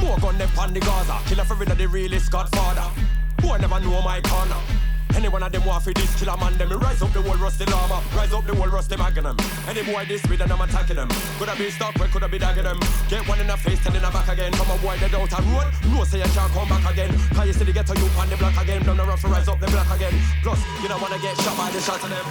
More 0.00 0.18
gun 0.18 0.38
them 0.38 0.48
pan 0.50 0.74
the 0.74 0.80
Gaza. 0.80 1.18
Killer 1.26 1.44
for 1.44 1.54
real 1.54 1.74
the 1.74 1.86
realest 1.86 2.30
godfather. 2.32 2.90
Boy 3.38 3.58
never 3.58 3.80
know 3.80 4.02
my 4.02 4.20
corner. 4.20 4.79
Any 5.14 5.28
one 5.28 5.42
of 5.42 5.52
them 5.52 5.64
want 5.64 5.82
for 5.82 5.92
this 5.92 6.14
killer 6.18 6.36
man, 6.36 6.56
them 6.56 6.70
rise 6.78 7.02
up 7.02 7.12
the 7.12 7.20
whole 7.22 7.36
rusty 7.36 7.64
llama, 7.66 8.02
rise 8.14 8.32
up 8.32 8.46
the 8.46 8.54
whole 8.54 8.68
rusty 8.68 8.96
magnum. 8.96 9.36
Any 9.68 9.82
boy 9.82 10.04
this 10.06 10.22
with 10.26 10.40
and 10.40 10.52
I'm 10.52 10.60
attacking 10.60 10.96
them. 10.96 11.08
Coulda 11.38 11.54
be 11.56 11.70
stuck, 11.70 11.94
where 11.98 12.08
coulda 12.08 12.28
be 12.28 12.38
dagging 12.38 12.64
them. 12.64 12.78
Get 13.08 13.26
one 13.28 13.40
in 13.40 13.46
the 13.46 13.56
face, 13.56 13.82
ten 13.82 13.96
in 13.96 14.02
the 14.02 14.10
back 14.10 14.28
again. 14.28 14.52
Come 14.52 14.70
a 14.70 14.78
boy 14.78 14.96
that 14.98 15.14
out 15.14 15.32
a 15.32 15.42
road, 15.50 15.66
no 15.92 16.04
say 16.04 16.18
you 16.18 16.30
can't 16.30 16.52
come 16.52 16.68
back 16.68 16.92
again. 16.92 17.10
Cause 17.34 17.46
you 17.46 17.52
see 17.52 17.64
the 17.64 17.72
ghetto 17.72 17.94
you 17.94 18.08
on 18.18 18.28
the 18.30 18.36
block 18.36 18.56
again. 18.62 18.82
From 18.84 18.96
the 18.96 19.04
rough 19.04 19.24
rise 19.24 19.48
up 19.48 19.60
the 19.60 19.66
block 19.66 19.90
again. 19.90 20.14
Plus, 20.42 20.60
you 20.82 20.88
don't 20.88 21.00
wanna 21.00 21.18
get 21.18 21.36
shot 21.38 21.56
by 21.56 21.70
the 21.70 21.80
shot 21.80 22.02
of 22.02 22.10
them. 22.10 22.26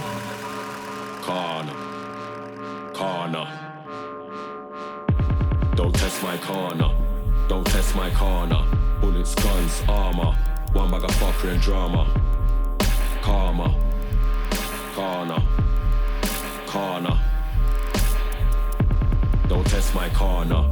Corner. 1.22 1.74
Corner. 2.94 3.46
Don't 5.76 5.94
test 5.94 6.22
my 6.22 6.36
corner. 6.38 6.90
Don't 7.48 7.66
test 7.66 7.94
my 7.94 8.10
corner. 8.10 8.64
Bullets, 9.00 9.34
guns, 9.34 9.82
armor. 9.88 10.36
One 10.72 10.90
bag 10.90 11.04
of 11.04 11.10
fuckery 11.12 11.52
and 11.52 11.60
drama. 11.60 12.06
Karma. 13.22 13.74
Corner. 14.94 15.42
Corner. 16.66 17.20
Don't 19.48 19.66
test 19.66 19.94
my 19.94 20.08
corner. 20.10 20.64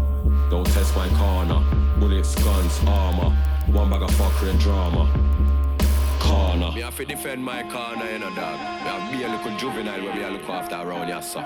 Don't 0.50 0.66
test 0.66 0.96
my 0.96 1.08
corner. 1.10 1.60
Bullets, 1.98 2.34
guns, 2.36 2.80
armor. 2.86 3.30
One 3.66 3.90
bag 3.90 4.02
of 4.02 4.10
fuckery 4.12 4.50
and 4.50 4.60
drama. 4.60 5.04
Corner. 6.20 6.72
Me 6.72 6.80
have 6.80 6.96
to 6.96 7.04
defend 7.04 7.44
my 7.44 7.62
corner, 7.64 8.10
you 8.10 8.18
know, 8.18 8.34
dog. 8.34 8.58
Me 8.58 8.90
have 8.90 9.12
be 9.12 9.24
a 9.24 9.28
little 9.28 9.56
juvenile 9.58 10.02
where 10.02 10.14
we 10.14 10.24
are 10.24 10.30
look 10.30 10.48
after 10.48 10.76
around 10.76 11.08
here, 11.08 11.22
so. 11.22 11.40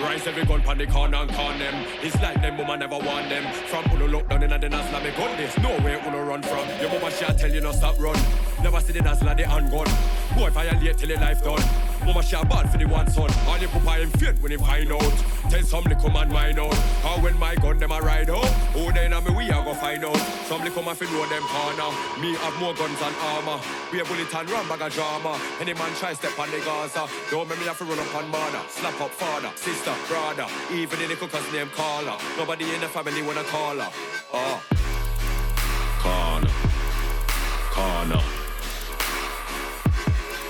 Rise 0.00 0.26
every 0.26 0.44
gun 0.44 0.62
pan 0.62 0.78
the 0.78 0.86
corner 0.86 1.18
and 1.18 1.30
con 1.30 1.58
them. 1.58 1.86
It's 2.02 2.18
like 2.22 2.40
them 2.40 2.56
woman 2.56 2.80
never 2.80 2.98
want 2.98 3.28
them. 3.28 3.52
From 3.68 3.84
Uno 3.92 4.08
look 4.08 4.28
down 4.28 4.42
in 4.42 4.50
the 4.50 4.56
Nazla 4.56 5.02
me 5.04 5.10
gun 5.10 5.36
this. 5.36 5.56
No 5.58 5.70
way 5.84 6.00
Uno 6.06 6.24
run 6.24 6.42
from. 6.42 6.66
Your 6.80 6.90
mama 6.90 7.10
shall 7.10 7.34
tell 7.34 7.52
you 7.52 7.60
no 7.60 7.72
stop 7.72 7.98
run. 7.98 8.16
Never 8.62 8.80
see 8.80 8.92
the 8.92 9.00
Nazla 9.00 9.36
the 9.36 9.46
handgun. 9.46 9.88
Boy 10.36 10.50
violate 10.50 10.98
till 10.98 11.08
your 11.08 11.18
life 11.18 11.42
done. 11.42 11.62
Mama 12.04 12.22
shall 12.22 12.44
bad 12.44 12.70
for 12.70 12.78
the 12.78 12.86
one 12.86 13.10
son. 13.10 13.30
All 13.46 13.58
your 13.58 13.68
papa 13.70 14.00
him 14.00 14.10
fit 14.10 14.40
when 14.40 14.52
he 14.52 14.58
find 14.58 14.92
out. 14.92 15.14
Tell 15.50 15.62
some 15.62 15.84
little 15.84 16.10
man 16.10 16.28
mine 16.28 16.58
out. 16.58 16.74
How 17.02 17.18
when 17.20 17.38
my 17.38 17.54
gun 17.56 17.78
them 17.78 17.90
a 17.90 18.00
ride 18.00 18.30
out. 18.30 18.44
Who 18.72 18.92
then 18.92 19.12
a 19.12 19.20
me 19.20 19.30
we 19.34 19.48
a 19.48 19.62
go 19.64 19.74
find 19.74 20.04
out. 20.04 20.16
Some 20.48 20.62
little 20.62 20.82
man 20.82 20.94
fi 20.94 21.06
know 21.06 21.26
them 21.28 21.42
corner. 21.42 21.90
Me 22.20 22.34
have 22.36 22.58
more 22.60 22.74
guns 22.74 23.00
and 23.00 23.16
armor. 23.32 23.60
We 23.92 24.00
a 24.00 24.04
bullet 24.04 24.34
and 24.34 24.50
run 24.50 24.68
bag 24.68 24.82
of 24.82 24.92
drama. 24.92 25.40
Any 25.60 25.74
man 25.74 25.92
try 25.96 26.14
step 26.14 26.38
on 26.38 26.50
the 26.50 26.58
Gaza. 26.60 27.08
Don't 27.30 27.48
make 27.48 27.58
me 27.58 27.66
have 27.66 27.78
to 27.78 27.84
run 27.84 27.98
up 27.98 28.14
on 28.14 28.28
mother. 28.30 28.62
Slap 28.68 29.00
up 29.00 29.10
father, 29.10 29.50
sister, 29.56 29.94
brother. 30.08 30.46
Even 30.72 30.98
the 30.98 31.08
little 31.08 31.28
cousin 31.28 31.52
name 31.52 31.70
caller. 31.74 32.16
Nobody 32.36 32.64
in 32.74 32.80
the 32.80 32.88
family 32.88 33.22
wanna 33.22 33.44
call 33.44 33.76
her. 33.76 33.90
Oh. 34.32 34.62
Corner. 36.00 36.50
Corner. 37.72 38.39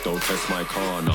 Don't 0.03 0.23
test 0.23 0.49
my 0.49 0.65
corner. 0.65 1.13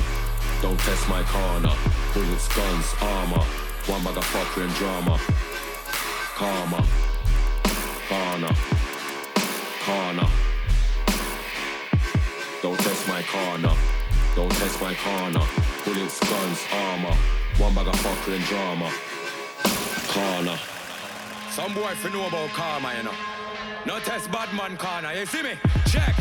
Don't 0.62 0.78
test 0.78 1.08
my 1.08 1.22
corner. 1.24 1.74
Bullets, 2.14 2.46
guns, 2.54 2.94
armor. 3.00 3.42
One 3.86 4.00
fuckery 4.02 4.64
and 4.64 4.74
drama. 4.74 5.18
Karma. 6.36 6.86
Corner. 8.08 8.54
Corner. 9.84 10.28
Don't 12.62 12.78
test 12.78 13.08
my 13.08 13.22
corner. 13.22 13.74
Don't 14.36 14.52
test 14.52 14.80
my 14.80 14.94
corner. 14.94 15.44
Bullets, 15.84 16.20
guns, 16.20 16.60
armor. 16.72 17.16
One 17.58 17.74
fuckery 17.74 18.36
and 18.36 18.44
drama. 18.44 18.92
Corner. 20.08 20.58
Some 21.50 21.74
boy 21.74 21.92
fi 21.96 22.12
know 22.12 22.28
about 22.28 22.50
karma, 22.50 22.94
you 22.96 23.02
know. 23.02 23.14
No 23.84 23.98
test 23.98 24.30
bad 24.30 24.54
man 24.54 24.76
corner, 24.76 25.12
you 25.12 25.26
see 25.26 25.42
me? 25.42 25.54
Check. 25.86 26.14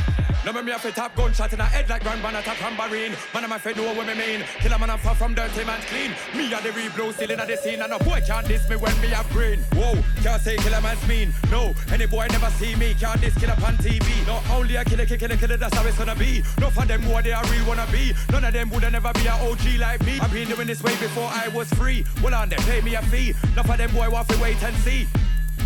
No 0.46 0.54
me 0.54 0.62
me 0.62 0.72
have 0.72 0.84
to 0.84 0.92
tap 0.92 1.16
gunshot 1.16 1.54
in 1.54 1.58
the 1.58 1.66
head 1.66 1.90
like 1.90 2.04
Grand 2.04 2.22
Ban 2.22 2.36
attack 2.36 2.60
tambourine. 2.60 3.14
Man, 3.34 3.46
I'm 3.46 3.52
a 3.52 3.58
fi 3.58 3.74
know 3.74 3.92
what 3.96 4.06
me 4.06 4.14
mean. 4.14 4.46
Kill 4.60 4.74
a 4.74 4.78
man 4.78 4.92
I'm 4.92 5.00
far 5.00 5.16
from 5.16 5.34
dirty 5.34 5.66
man's 5.66 5.84
clean. 5.86 6.12
Me 6.38 6.54
a 6.54 6.62
the 6.62 6.72
real 6.72 6.92
blue 6.92 7.12
still 7.14 7.32
in 7.32 7.40
the 7.40 7.58
scene, 7.58 7.82
and 7.82 7.90
no 7.90 7.98
boy 7.98 8.22
can't 8.28 8.48
diss 8.48 8.70
me 8.70 8.76
when 8.76 8.94
me 9.02 9.08
have 9.08 9.28
brain. 9.32 9.58
Whoa, 9.74 9.98
can't 10.22 10.40
say 10.40 10.56
kill 10.58 10.76
a 10.76 10.82
man's 10.82 11.02
mean. 11.08 11.34
No, 11.50 11.74
any 11.92 12.06
boy 12.06 12.28
never 12.30 12.52
see 12.62 12.76
me 12.76 12.94
can't 12.94 13.20
diss 13.22 13.34
kill 13.40 13.50
up 13.50 13.62
on 13.64 13.76
TV. 13.78 14.06
No, 14.28 14.40
only 14.54 14.76
a 14.76 14.86
killer, 14.86 15.08
killer, 15.08 15.36
killer, 15.36 15.58
that's 15.58 15.74
how 15.74 15.84
it's 15.84 15.98
gonna 15.98 16.16
be. 16.16 16.44
No 16.60 16.70
for 16.70 16.86
them 16.86 17.02
who 17.02 17.20
they 17.24 17.34
are 17.34 17.44
real 17.50 17.66
wanna 17.66 17.88
be. 17.92 18.14
None 18.30 18.46
of 18.46 18.54
them 18.54 18.70
woulda 18.70 18.92
never 18.92 19.14
be 19.14 19.26
a 19.26 19.34
OG 19.34 19.80
like 19.80 20.06
me. 20.06 20.20
I've 20.20 20.32
been 20.32 20.48
doing 20.48 20.68
this 20.68 20.84
way 20.84 20.94
before 20.98 21.28
I 21.34 21.48
was 21.56 21.74
free. 21.74 22.06
Well 22.22 22.36
on 22.36 22.50
them, 22.50 22.60
pay 22.70 22.82
me 22.82 22.94
a 22.94 23.02
fee. 23.02 23.34
No 23.56 23.64
for 23.64 23.78
them 23.78 23.92
boy 23.96 24.12
want 24.12 24.30
to 24.30 24.38
wait 24.40 24.62
and 24.62 24.76
see. 24.86 25.08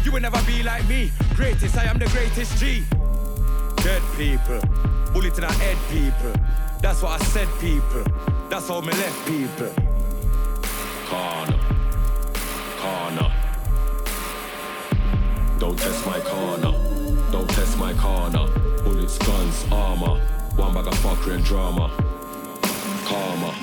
You 0.05 0.13
will 0.13 0.21
never 0.21 0.41
be 0.43 0.63
like 0.63 0.87
me. 0.87 1.11
Greatest, 1.35 1.77
I 1.77 1.83
am 1.83 1.99
the 1.99 2.07
greatest 2.07 2.57
G. 2.57 2.85
Dead 3.81 4.01
people, 4.17 4.59
bullet 5.13 5.37
in 5.37 5.43
our 5.45 5.53
head 5.53 5.77
people. 5.89 6.33
That's 6.81 7.01
what 7.01 7.21
I 7.21 7.23
said, 7.25 7.47
people. 7.59 8.03
That's 8.49 8.67
how 8.67 8.81
me 8.81 8.91
left 8.91 9.27
people. 9.27 9.71
Corner. 11.05 11.59
Corner. 12.81 13.31
Don't 15.59 15.77
test 15.77 16.05
my 16.05 16.19
corner. 16.19 16.71
Don't 17.31 17.49
test 17.49 17.77
my 17.77 17.93
corner. 17.93 18.47
Bullets, 18.83 19.17
guns, 19.17 19.65
armor. 19.71 20.19
One 20.55 20.73
bag 20.73 20.87
of 20.87 20.93
fuckery 20.95 21.35
and 21.35 21.43
drama. 21.43 21.89
Karma. 23.05 23.53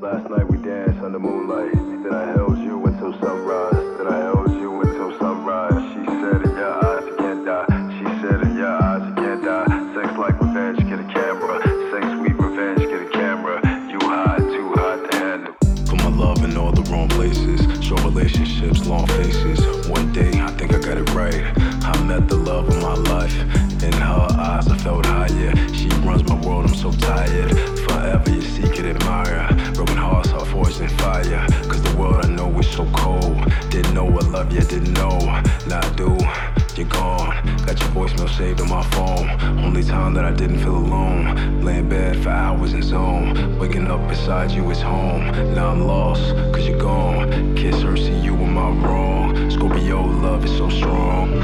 Last 0.00 0.30
night 0.30 0.48
we 0.48 0.58
danced 0.58 1.00
under 1.02 1.18
moonlight. 1.18 1.77
Saved 38.38 38.60
on 38.60 38.68
my 38.68 38.84
phone. 38.90 39.28
Only 39.64 39.82
time 39.82 40.14
that 40.14 40.24
I 40.24 40.30
didn't 40.30 40.60
feel 40.60 40.76
alone. 40.76 41.60
Laying 41.60 41.80
in 41.80 41.88
bed 41.88 42.22
for 42.22 42.30
hours 42.30 42.72
in 42.72 42.82
zone. 42.82 43.58
Waking 43.58 43.88
up 43.88 44.08
beside 44.08 44.52
you 44.52 44.70
is 44.70 44.80
home. 44.80 45.24
Now 45.56 45.70
I'm 45.72 45.82
lost, 45.84 46.22
cause 46.52 46.64
you're 46.68 46.78
gone. 46.78 47.56
Kiss 47.56 47.82
her, 47.82 47.96
see 47.96 48.18
you 48.26 48.34
in 48.34 48.52
my 48.54 48.70
wrong. 48.84 49.50
Scorpio 49.50 50.02
love 50.02 50.44
is. 50.44 50.56
So 50.58 50.68
strong, 50.70 51.40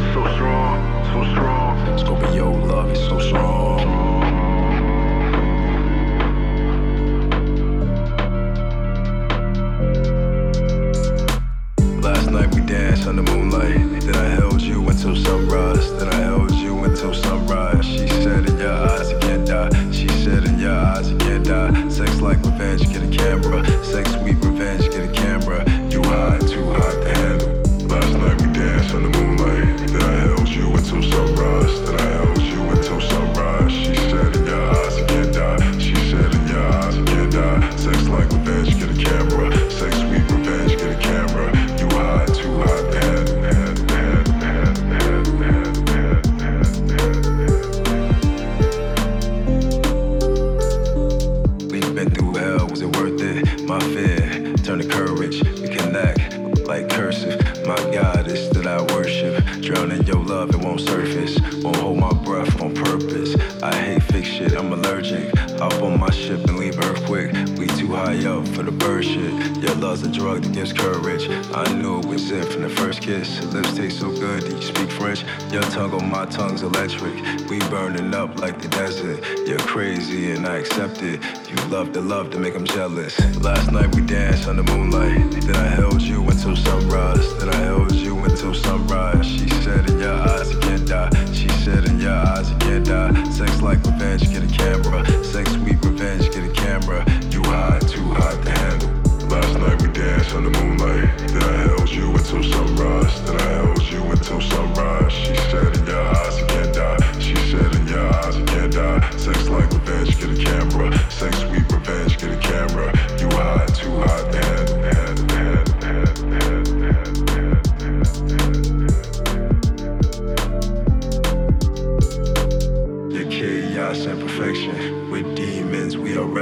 We 77.48 77.58
burning 77.68 78.14
up 78.14 78.40
like 78.40 78.60
the 78.60 78.68
desert. 78.68 79.22
You're 79.46 79.58
crazy 79.58 80.30
and 80.32 80.46
I 80.46 80.56
accept 80.56 81.02
it. 81.02 81.20
You 81.48 81.56
love 81.68 81.92
the 81.92 82.00
love 82.00 82.30
to 82.30 82.38
make 82.38 82.54
them 82.54 82.64
jealous. 82.64 83.18
Last 83.42 83.70
night 83.70 83.94
we 83.94 84.02
danced 84.02 84.48
under 84.48 84.62
moonlight. 84.62 85.30
Then 85.42 85.56
I 85.56 85.66
held 85.66 86.00
you 86.00 86.22
until 86.22 86.56
sunrise. 86.56 87.36
Then 87.38 87.50
I 87.50 87.56
held 87.56 87.92
you 87.92 88.18
until 88.24 88.54
sunrise. 88.54 89.26
She 89.26 89.48
said 89.62 89.90
in 89.90 89.98
your 89.98 90.14
eyes 90.14 90.52
you 90.52 90.60
can't 90.60 90.88
die. 90.88 91.10
She 91.32 91.48
said 91.48 91.84
in 91.84 92.00
your 92.00 92.12
eyes 92.14 92.50
you 92.50 92.56
can't 92.58 92.86
die. 92.86 93.30
Sex 93.30 93.60
like 93.60 93.84
revenge, 93.84 94.22
get 94.30 94.42
a 94.42 94.56
camera. 94.56 95.04
Sex 95.24 95.50
sweet 95.52 95.84
revenge, 95.84 96.30
get 96.32 96.44
a 96.44 96.52
camera. 96.52 97.04
You 97.30 97.42
hot, 97.44 97.82
too 97.82 98.04
hot 98.14 98.42
to 98.44 98.50
handle. 98.50 98.93
Last 99.28 99.58
night 99.58 99.80
we 99.82 99.88
danced 99.92 100.34
under 100.34 100.50
moonlight. 100.50 101.18
Then 101.18 101.42
I 101.42 101.56
held 101.68 101.90
you 101.90 102.10
until 102.10 102.42
sunrise. 102.42 103.22
Then 103.22 103.40
I 103.40 103.48
held 103.62 103.82
you 103.90 104.02
until 104.04 104.40
sunrise. 104.40 105.12
She 105.12 105.34
said 105.50 105.76
in 105.76 105.86
your 105.86 106.02
eyes 106.02 106.40
you 106.40 106.46
can't 106.46 106.74
die. 106.74 107.18
She 107.18 107.36
said 107.50 107.74
in 107.74 107.86
your 107.88 108.06
eyes 108.14 108.36
you 108.36 108.44
can't 108.44 108.72
die. 108.72 109.10
Sex 109.16 109.48
like 109.48 109.70
revenge, 109.72 110.18
get 110.20 110.30
a 110.30 110.44
camera. 110.44 111.10
Sex 111.10 111.38
sweet 111.38 111.70
revenge, 111.72 112.18
get 112.18 112.32
a 112.32 112.36
camera. 112.36 112.92
You 113.18 113.28
hot, 113.30 113.74
too 113.74 113.90
hot 114.00 114.32
to 114.32 114.53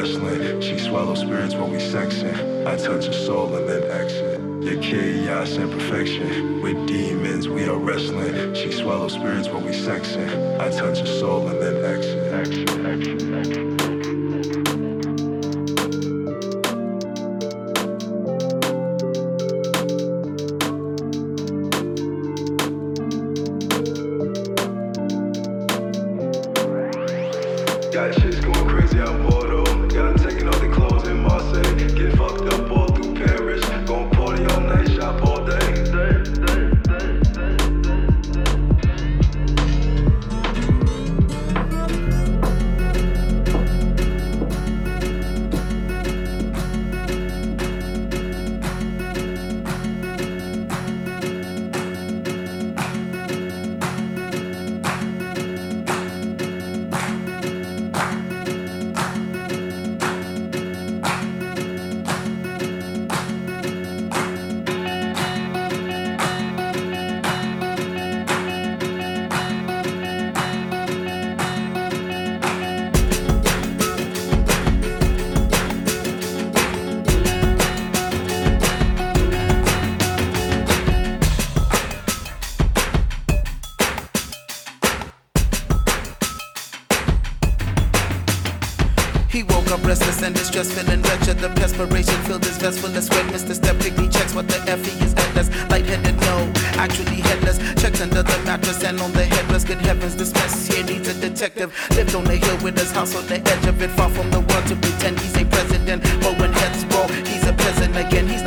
wrestling. 0.02 0.60
She 0.60 0.78
swallow 0.78 1.14
spirits 1.14 1.54
while 1.54 1.68
we 1.68 1.78
sexing. 1.78 2.66
I 2.66 2.76
touch 2.76 3.06
her 3.06 3.12
soul 3.12 3.54
and 3.54 3.68
then 3.68 3.88
exit. 3.88 4.40
The 4.62 4.76
chaos 4.80 5.56
and 5.56 5.70
perfection. 5.70 6.60
With 6.60 6.88
demons, 6.88 7.46
we 7.48 7.68
are 7.68 7.78
wrestling. 7.78 8.52
She 8.54 8.72
swallow 8.72 9.06
spirits 9.06 9.48
while 9.48 9.62
we 9.62 9.70
sexing. 9.70 10.58
I 10.60 10.70
touch 10.70 10.98
her 10.98 11.06
soul 11.06 11.46
and 11.46 11.62
then 11.62 11.84
exit. 11.84 12.32
Action, 12.32 12.86
action. 12.86 13.21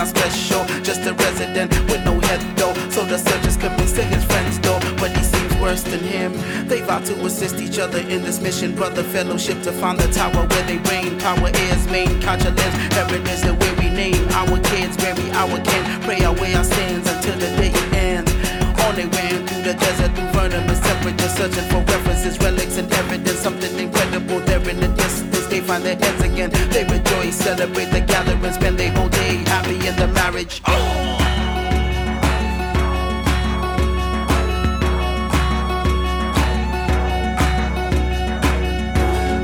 Not 0.05 0.17
special, 0.17 0.65
just 0.83 1.05
a 1.05 1.13
resident 1.13 1.71
with 1.89 2.03
no 2.03 2.19
head 2.19 2.41
though. 2.57 2.73
So 2.89 3.03
the 3.05 3.17
commits 3.59 3.93
to 3.93 4.03
his 4.03 4.23
friends 4.25 4.59
though, 4.59 4.79
But 4.97 5.15
he 5.15 5.23
seems 5.23 5.55
worse 5.55 5.83
than 5.83 5.99
him. 5.99 6.33
They 6.67 6.81
vow 6.81 6.99
to 6.99 7.25
assist 7.25 7.59
each 7.59 7.79
other 7.79 7.99
in 7.99 8.21
this 8.23 8.41
mission. 8.41 8.75
Brother 8.75 9.03
fellowship 9.03 9.61
to 9.63 9.71
find 9.71 9.99
the 9.99 10.07
tower 10.11 10.45
where 10.47 10.65
they 10.67 10.77
reign. 10.89 11.19
Power 11.19 11.49
is 11.49 11.87
main, 11.87 12.19
lives. 12.21 12.75
Heritage 12.95 13.41
the 13.41 13.53
we 13.79 13.89
name 13.89 14.27
our 14.29 14.59
kids, 14.71 14.97
bury 14.97 15.29
our 15.31 15.59
kin. 15.61 15.83
Pray 16.01 16.21
away 16.23 16.53
our 16.55 16.63
sins 16.63 17.07
until 17.07 17.37
the 17.39 17.49
day 17.57 17.73
ends. 17.93 18.31
On 18.83 18.95
they 18.95 19.07
ran 19.07 19.47
through 19.47 19.63
the 19.63 19.73
desert, 19.73 20.11
through 20.15 20.31
venomous 20.35 20.79
temperatures, 20.81 21.33
searching 21.33 21.67
for 21.69 21.81
references, 21.93 22.37
relics, 22.39 22.77
and 22.77 22.91
evidence. 22.93 23.39
Something 23.39 23.77
incredible 23.79 24.39
there 24.41 24.69
in 24.69 24.79
the 24.79 24.87
distance. 24.89 25.34
They 25.55 25.61
find 25.61 25.85
their 25.85 25.95
heads 25.95 26.21
again. 26.21 26.49
They 26.69 26.83
rejoice, 26.83 27.35
celebrate 27.37 27.85
the 27.85 28.01
gathering, 28.01 28.51
spend 28.51 28.77
their 28.77 28.91
whole 28.91 29.07
day 29.07 29.37
happy 29.47 29.75
in 29.87 29.95
the 29.95 30.07
marriage. 30.09 30.61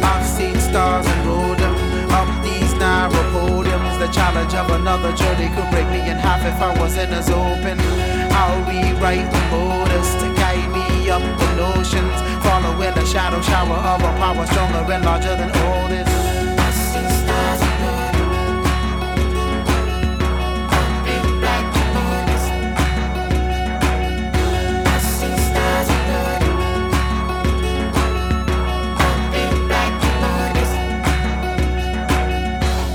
I've 0.03 0.27
seen 0.27 0.59
stars 0.59 1.07
and 1.07 1.25
rode 1.25 1.61
up 2.11 2.27
these 2.43 2.73
narrow 2.75 3.23
podiums. 3.31 3.97
The 3.99 4.11
challenge 4.11 4.53
of 4.53 4.69
another 4.69 5.13
journey 5.15 5.47
could 5.55 5.71
break 5.71 5.87
me 5.91 6.01
in 6.11 6.17
half 6.17 6.43
if 6.45 6.61
I 6.61 6.77
wasn't 6.77 7.13
as 7.13 7.29
open. 7.29 7.79
I'll 8.35 8.59
rewrite 8.67 9.31
the 9.31 9.41
motors 9.49 10.11
to 10.19 10.27
guide 10.35 10.69
me 10.73 11.09
up 11.09 11.21
the 11.39 11.55
notions. 11.55 12.40
Following 12.61 12.93
the 12.93 13.05
shadow 13.05 13.41
shower 13.41 13.75
of 13.75 14.01
a 14.01 14.13
power 14.19 14.45
stronger 14.45 14.93
and 14.93 15.03
larger 15.03 15.35
than 15.35 15.49
all 15.63 15.87
this. 15.87 16.07
In 16.95 17.05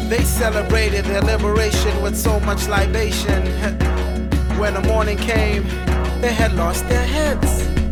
in. 0.00 0.08
They 0.08 0.22
celebrated 0.22 1.04
their 1.06 1.22
liberation 1.22 2.00
with 2.02 2.16
so 2.16 2.38
much 2.40 2.68
libation. 2.68 3.42
When 4.60 4.72
the 4.74 4.80
morning 4.80 5.18
came, 5.18 5.64
they 6.22 6.32
had 6.32 6.54
lost 6.54 6.88
their 6.88 7.04
heads. 7.04 7.85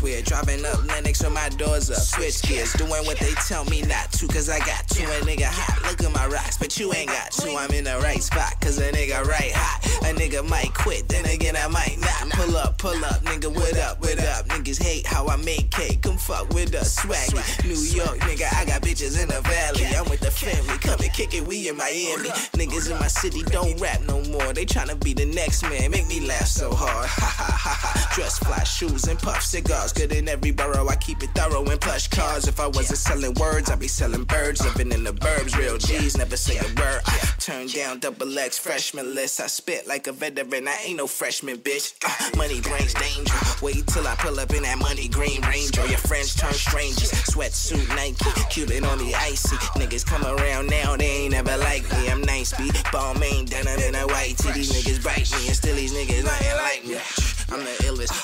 Wristwear. 0.00 0.24
Driving 0.24 0.64
up 0.64 0.86
Lenox 0.86 1.22
with 1.22 1.32
my 1.32 1.48
doors 1.50 1.90
up. 1.90 1.98
Switch 1.98 2.42
gears. 2.42 2.72
Doing 2.74 2.90
what 2.90 3.18
they 3.18 3.32
tell 3.46 3.64
me 3.66 3.82
not 3.82 4.12
to. 4.12 4.26
Cause 4.28 4.48
I 4.48 4.58
got 4.60 4.86
two. 4.88 5.04
A 5.04 5.20
nigga 5.20 5.44
hot. 5.44 5.82
Look 5.82 6.02
at 6.02 6.12
my 6.12 6.26
rocks. 6.26 6.58
But 6.58 6.78
you 6.78 6.92
ain't 6.94 7.08
got 7.08 7.30
two. 7.30 7.54
I'm 7.56 7.70
in 7.70 7.84
the 7.84 7.98
right 7.98 8.22
spot. 8.22 8.60
Cause 8.60 8.78
a 8.78 8.90
nigga 8.92 9.24
right 9.24 9.52
hot. 9.52 9.84
A 10.02 10.14
nigga 10.14 10.46
might 10.48 10.72
quit. 10.74 11.08
Then 11.08 11.24
again, 11.26 11.56
I 11.56 11.68
might 11.68 11.98
not. 12.00 12.30
Pull 12.30 12.56
up, 12.56 12.78
pull 12.78 13.04
up. 13.04 13.22
Nigga, 13.24 13.52
what 13.54 13.76
up, 13.78 14.00
what 14.00 14.18
up? 14.18 14.46
Niggas 14.48 14.82
hate 14.82 15.06
how 15.06 15.26
I 15.26 15.36
make 15.36 15.70
cake. 15.70 16.02
Come 16.02 16.16
fuck 16.16 16.48
with 16.50 16.74
us. 16.74 17.00
Swaggy. 17.00 17.64
New 17.64 17.78
York, 17.78 18.18
nigga. 18.20 18.52
I 18.54 18.64
got 18.64 18.82
bitches 18.82 19.20
in 19.20 19.28
the 19.28 19.40
valley. 19.42 19.86
I'm 19.96 20.08
with 20.08 20.20
the 20.20 20.30
family. 20.30 20.78
Come 20.78 21.00
and 21.00 21.12
kick 21.12 21.34
it. 21.34 21.46
We 21.46 21.68
in 21.68 21.76
Miami. 21.76 22.30
Niggas 22.56 22.90
in 22.90 22.98
my 22.98 23.08
city 23.08 23.42
don't 23.42 23.80
rap 23.80 24.00
no 24.02 24.22
more. 24.24 24.52
They 24.52 24.64
tryna 24.64 25.02
be 25.02 25.12
the 25.12 25.26
next 25.26 25.62
man. 25.62 25.90
Make 25.90 26.08
me 26.08 26.20
laugh 26.20 26.46
so 26.46 26.72
hard. 26.72 27.08
Ha 27.20 27.26
ha 27.26 27.52
ha 27.52 27.78
ha. 27.78 28.12
Dress 28.14 28.38
fly 28.38 28.64
shoes 28.64 29.04
and 29.06 29.18
puff 29.18 29.42
cigars. 29.42 29.89
Good 29.92 30.12
in 30.12 30.28
every 30.28 30.50
borough. 30.50 30.88
I 30.88 30.96
keep 30.96 31.22
it 31.22 31.30
thorough 31.34 31.64
in 31.64 31.78
plush 31.78 32.08
cars. 32.08 32.46
If 32.46 32.60
I 32.60 32.66
wasn't 32.66 32.98
selling 32.98 33.34
words, 33.34 33.70
I'd 33.70 33.80
be 33.80 33.88
selling 33.88 34.24
birds. 34.24 34.64
Living 34.64 34.92
in 34.92 35.04
the 35.04 35.12
burbs. 35.12 35.56
Real 35.56 35.78
G's 35.78 36.16
never 36.16 36.36
say 36.36 36.58
a 36.58 36.62
word. 36.80 37.00
I 37.06 37.18
turn 37.38 37.66
down 37.66 37.98
double 37.98 38.38
X 38.38 38.58
freshman 38.58 39.14
list. 39.14 39.40
I 39.40 39.46
spit 39.46 39.86
like 39.86 40.06
a 40.06 40.12
veteran. 40.12 40.68
I 40.68 40.76
ain't 40.84 40.96
no 40.98 41.06
freshman, 41.06 41.58
bitch. 41.58 41.94
Uh, 42.04 42.36
money 42.36 42.60
brings 42.60 42.94
danger. 42.94 43.34
Wait 43.62 43.86
till 43.88 44.06
I 44.06 44.14
pull 44.16 44.38
up 44.38 44.52
in 44.52 44.62
that 44.62 44.78
money 44.78 45.08
green 45.08 45.42
ranger. 45.42 45.86
Your 45.86 45.98
friends 45.98 46.34
turn 46.34 46.52
strangers. 46.52 47.12
Sweatsuit 47.12 47.88
Nike. 47.96 48.24
Cupid 48.50 48.84
on 48.84 48.98
the 48.98 49.14
icy. 49.14 49.56
Niggas 49.78 50.06
come 50.06 50.24
around 50.24 50.68
now. 50.68 50.96
They 50.96 51.24
ain't 51.24 51.32
never 51.32 51.56
like 51.58 51.82
me. 51.92 52.08
I'm 52.10 52.22
nice 52.22 52.52
beat. 52.56 52.74
Balmain 52.92 53.48
denim 53.48 53.78
in 53.80 53.94
a 53.94 54.06
white 54.06 54.36
tee. 54.38 54.52
These 54.52 54.72
niggas 54.72 55.02
bite 55.02 55.30
me. 55.32 55.48
And 55.48 55.56
still 55.56 55.76
these 55.76 55.92
niggas 55.92 56.24
nothing 56.24 56.56
like 56.56 56.84
me. 56.86 56.96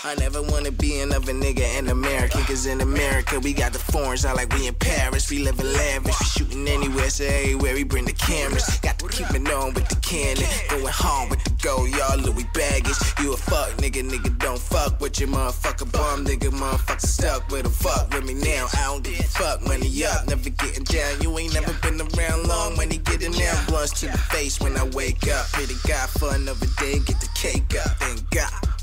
I 0.05 0.15
never 0.17 0.43
wanna 0.43 0.71
be 0.71 1.01
another 1.01 1.33
nigga 1.33 1.79
in 1.79 1.89
America. 1.89 2.39
Cause 2.47 2.67
in 2.67 2.81
America, 2.81 3.39
we 3.41 3.53
got 3.53 3.73
the 3.73 3.79
foreigns 3.79 4.25
out 4.25 4.37
like 4.37 4.53
we 4.53 4.67
in 4.67 4.75
Paris. 4.75 5.31
We 5.31 5.39
living 5.39 5.73
lavish. 5.73 6.19
We 6.19 6.27
shooting 6.27 6.69
anywhere, 6.69 7.11
so 7.11 7.25
everywhere 7.25 7.75
we 7.75 7.85
bring 7.85 8.05
the 8.05 8.13
cameras. 8.13 8.79
Got 8.79 8.99
to 8.99 9.09
keep 9.09 9.31
it 9.31 9.51
on 9.53 9.75
with 9.75 9.89
the 9.89 9.97
cannon. 9.97 10.45
Going 10.71 10.87
home 10.87 11.29
with 11.29 11.43
the 11.45 11.51
go, 11.63 11.85
y'all 11.85 12.19
Louis 12.19 12.47
baggage. 12.55 12.97
You 13.21 13.35
a 13.35 13.37
fuck 13.37 13.71
nigga, 13.79 14.09
nigga 14.09 14.37
don't 14.39 14.59
fuck 14.59 15.01
with 15.01 15.19
your 15.21 15.29
motherfucker 15.29 15.91
bum. 15.91 16.25
Nigga, 16.25 16.51
motherfucker 16.51 17.01
stuck 17.01 17.49
with 17.51 17.67
a 17.67 17.71
fuck 17.71 18.13
with 18.13 18.25
me 18.25 18.35
now. 18.35 18.67
I 18.75 18.85
don't 18.85 19.05
give 19.05 19.19
a 19.21 19.23
fuck, 19.25 19.67
money 19.67 19.91
up, 20.05 20.27
never 20.29 20.51
getting 20.51 20.85
down. 20.85 21.21
You 21.23 21.39
ain't 21.39 21.55
never 21.55 21.73
been 21.83 22.01
around 22.01 22.47
long, 22.47 22.77
money 22.77 22.99
getting 22.99 23.33
down. 23.33 23.67
Blunts 23.67 24.01
to 24.01 24.07
the 24.07 24.19
face 24.19 24.61
when 24.61 24.77
I 24.77 24.85
wake 24.91 25.27
up. 25.29 25.47
Pray 25.53 25.67
to 25.67 25.77
God 25.87 26.09
for 26.11 26.35
another 26.35 26.67
day, 26.79 26.99
get 27.01 27.21
the 27.21 27.29
cake 27.35 27.75
up. 27.79 27.97
Thank 27.99 28.29
God. 28.31 28.76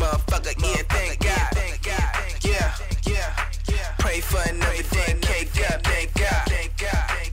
motherfucker, 0.00 0.54
yeah, 0.62 0.82
thank 0.88 1.20
God. 1.20 1.50
Yeah, 2.42 2.72
yeah, 3.06 3.84
pray 3.98 4.20
for 4.20 4.40
another 4.48 4.82
day, 4.90 5.14
cake 5.20 5.70
up, 5.70 5.82
thank 5.84 6.14
God. 6.14 6.50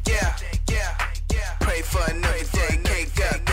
Yeah, 0.05 0.35
yeah, 1.31 1.53
pray 1.61 1.81
for 1.81 2.03
another 2.11 2.43
day, 2.51 2.77
cake 2.83 3.25
up. 3.31 3.46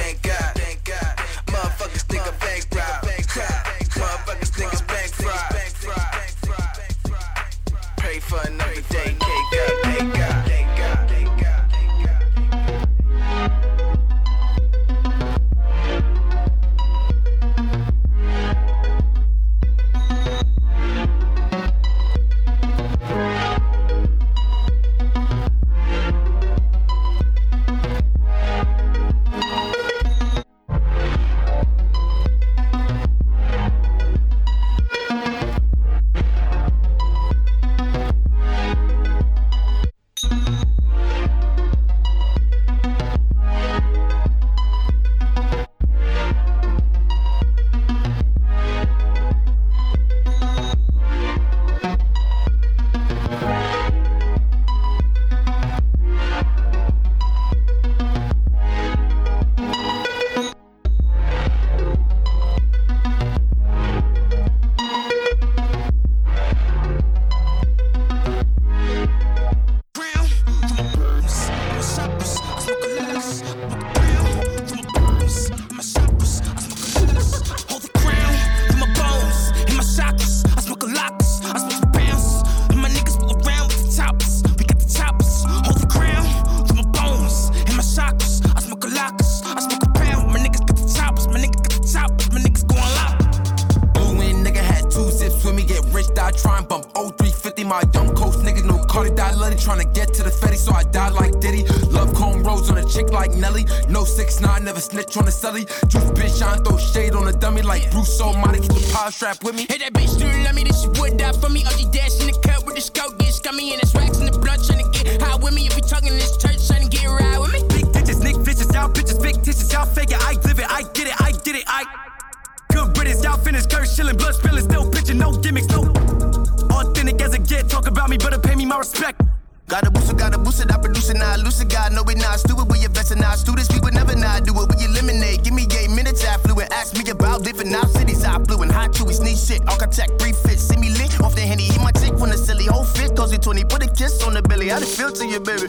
Respect. 128.85 129.23
Got 129.67 129.87
a 129.87 129.91
booster, 129.91 130.15
got 130.15 130.35
a 130.35 130.39
booster, 130.39 130.67
I 130.71 130.77
produce 130.79 131.09
it 131.09 131.17
now. 131.17 131.37
it. 131.37 131.69
God, 131.71 131.93
no, 131.93 132.03
we 132.03 132.15
not 132.15 132.39
stupid. 132.39 132.71
We 132.71 132.85
investing 132.85 133.19
now. 133.19 133.35
Students, 133.35 133.73
we 133.73 133.81
would 133.81 133.95
never 133.95 134.15
not 134.15 134.45
do 134.45 134.53
it. 134.61 134.69
We 134.69 134.85
eliminate. 134.85 135.43
Give 135.43 135.55
me 135.55 135.67
eight 135.79 135.91
minutes 135.91 136.23
affluent. 136.23 136.71
Ask 136.71 136.93
me 136.93 137.09
about 137.11 137.45
different 137.45 137.71
now 137.71 137.85
cities. 137.85 138.25
I 138.25 138.39
flew 138.45 138.63
in 138.63 138.69
hot 138.69 138.93
chewy, 138.93 139.15
sneak 139.15 139.39
shit. 139.39 139.67
Architect, 139.69 140.21
three 140.21 140.33
fit. 140.33 140.61
See 140.61 140.77
me 140.77 140.91
lit 140.91 141.19
off 141.21 141.35
the 141.35 141.41
henny. 141.41 141.65
He 141.65 141.79
my 141.79 141.93
chick 141.93 142.13
when 142.21 142.31
the 142.31 142.37
silly. 142.37 142.67
Whole 142.67 142.85
fit, 142.85 143.17
Cause 143.17 143.33
cozy 143.33 143.39
20. 143.39 143.65
Put 143.65 143.83
a 143.83 143.89
kiss 143.89 144.23
on 144.23 144.35
the 144.35 144.43
belly. 144.43 144.69
How 144.69 144.79
it 144.79 144.85
feel 144.85 145.11
to 145.11 145.27
you, 145.27 145.41
baby? 145.41 145.67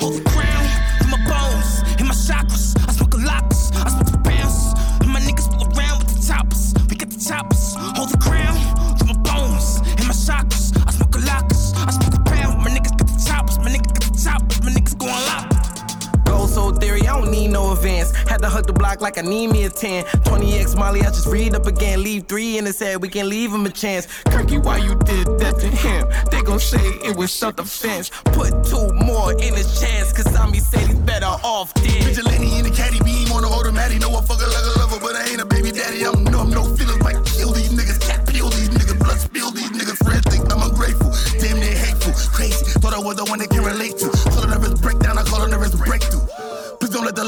The 18.97 19.03
like 19.03 19.17
I 19.17 19.21
need 19.21 19.47
me 19.47 19.65
a 19.65 19.69
10. 19.69 20.05
20x 20.05 20.77
Molly, 20.77 21.01
I 21.01 21.05
just 21.05 21.27
read 21.27 21.55
up 21.55 21.65
again. 21.65 22.03
Leave 22.03 22.27
three 22.27 22.57
in 22.57 22.65
his 22.65 22.79
head, 22.79 23.01
we 23.01 23.09
can 23.09 23.29
leave 23.29 23.51
him 23.51 23.65
a 23.65 23.69
chance. 23.69 24.07
Kirky, 24.25 24.63
why 24.63 24.77
you 24.77 24.95
did 24.95 25.27
that 25.39 25.59
to 25.59 25.67
him? 25.67 26.07
They 26.31 26.41
gon' 26.41 26.59
say 26.59 26.83
it 27.03 27.15
was 27.15 27.31
self 27.31 27.55
defense. 27.55 28.11
Put 28.25 28.63
two 28.63 28.87
more 28.93 29.31
in 29.33 29.53
his 29.53 29.79
chance, 29.79 30.13
cause 30.13 30.31
Zombie 30.33 30.59
said 30.59 30.87
he's 30.87 30.99
better 30.99 31.25
off 31.25 31.73
dead. 31.75 32.03
Vigilante 32.03 32.57
in 32.57 32.63
the 32.63 32.74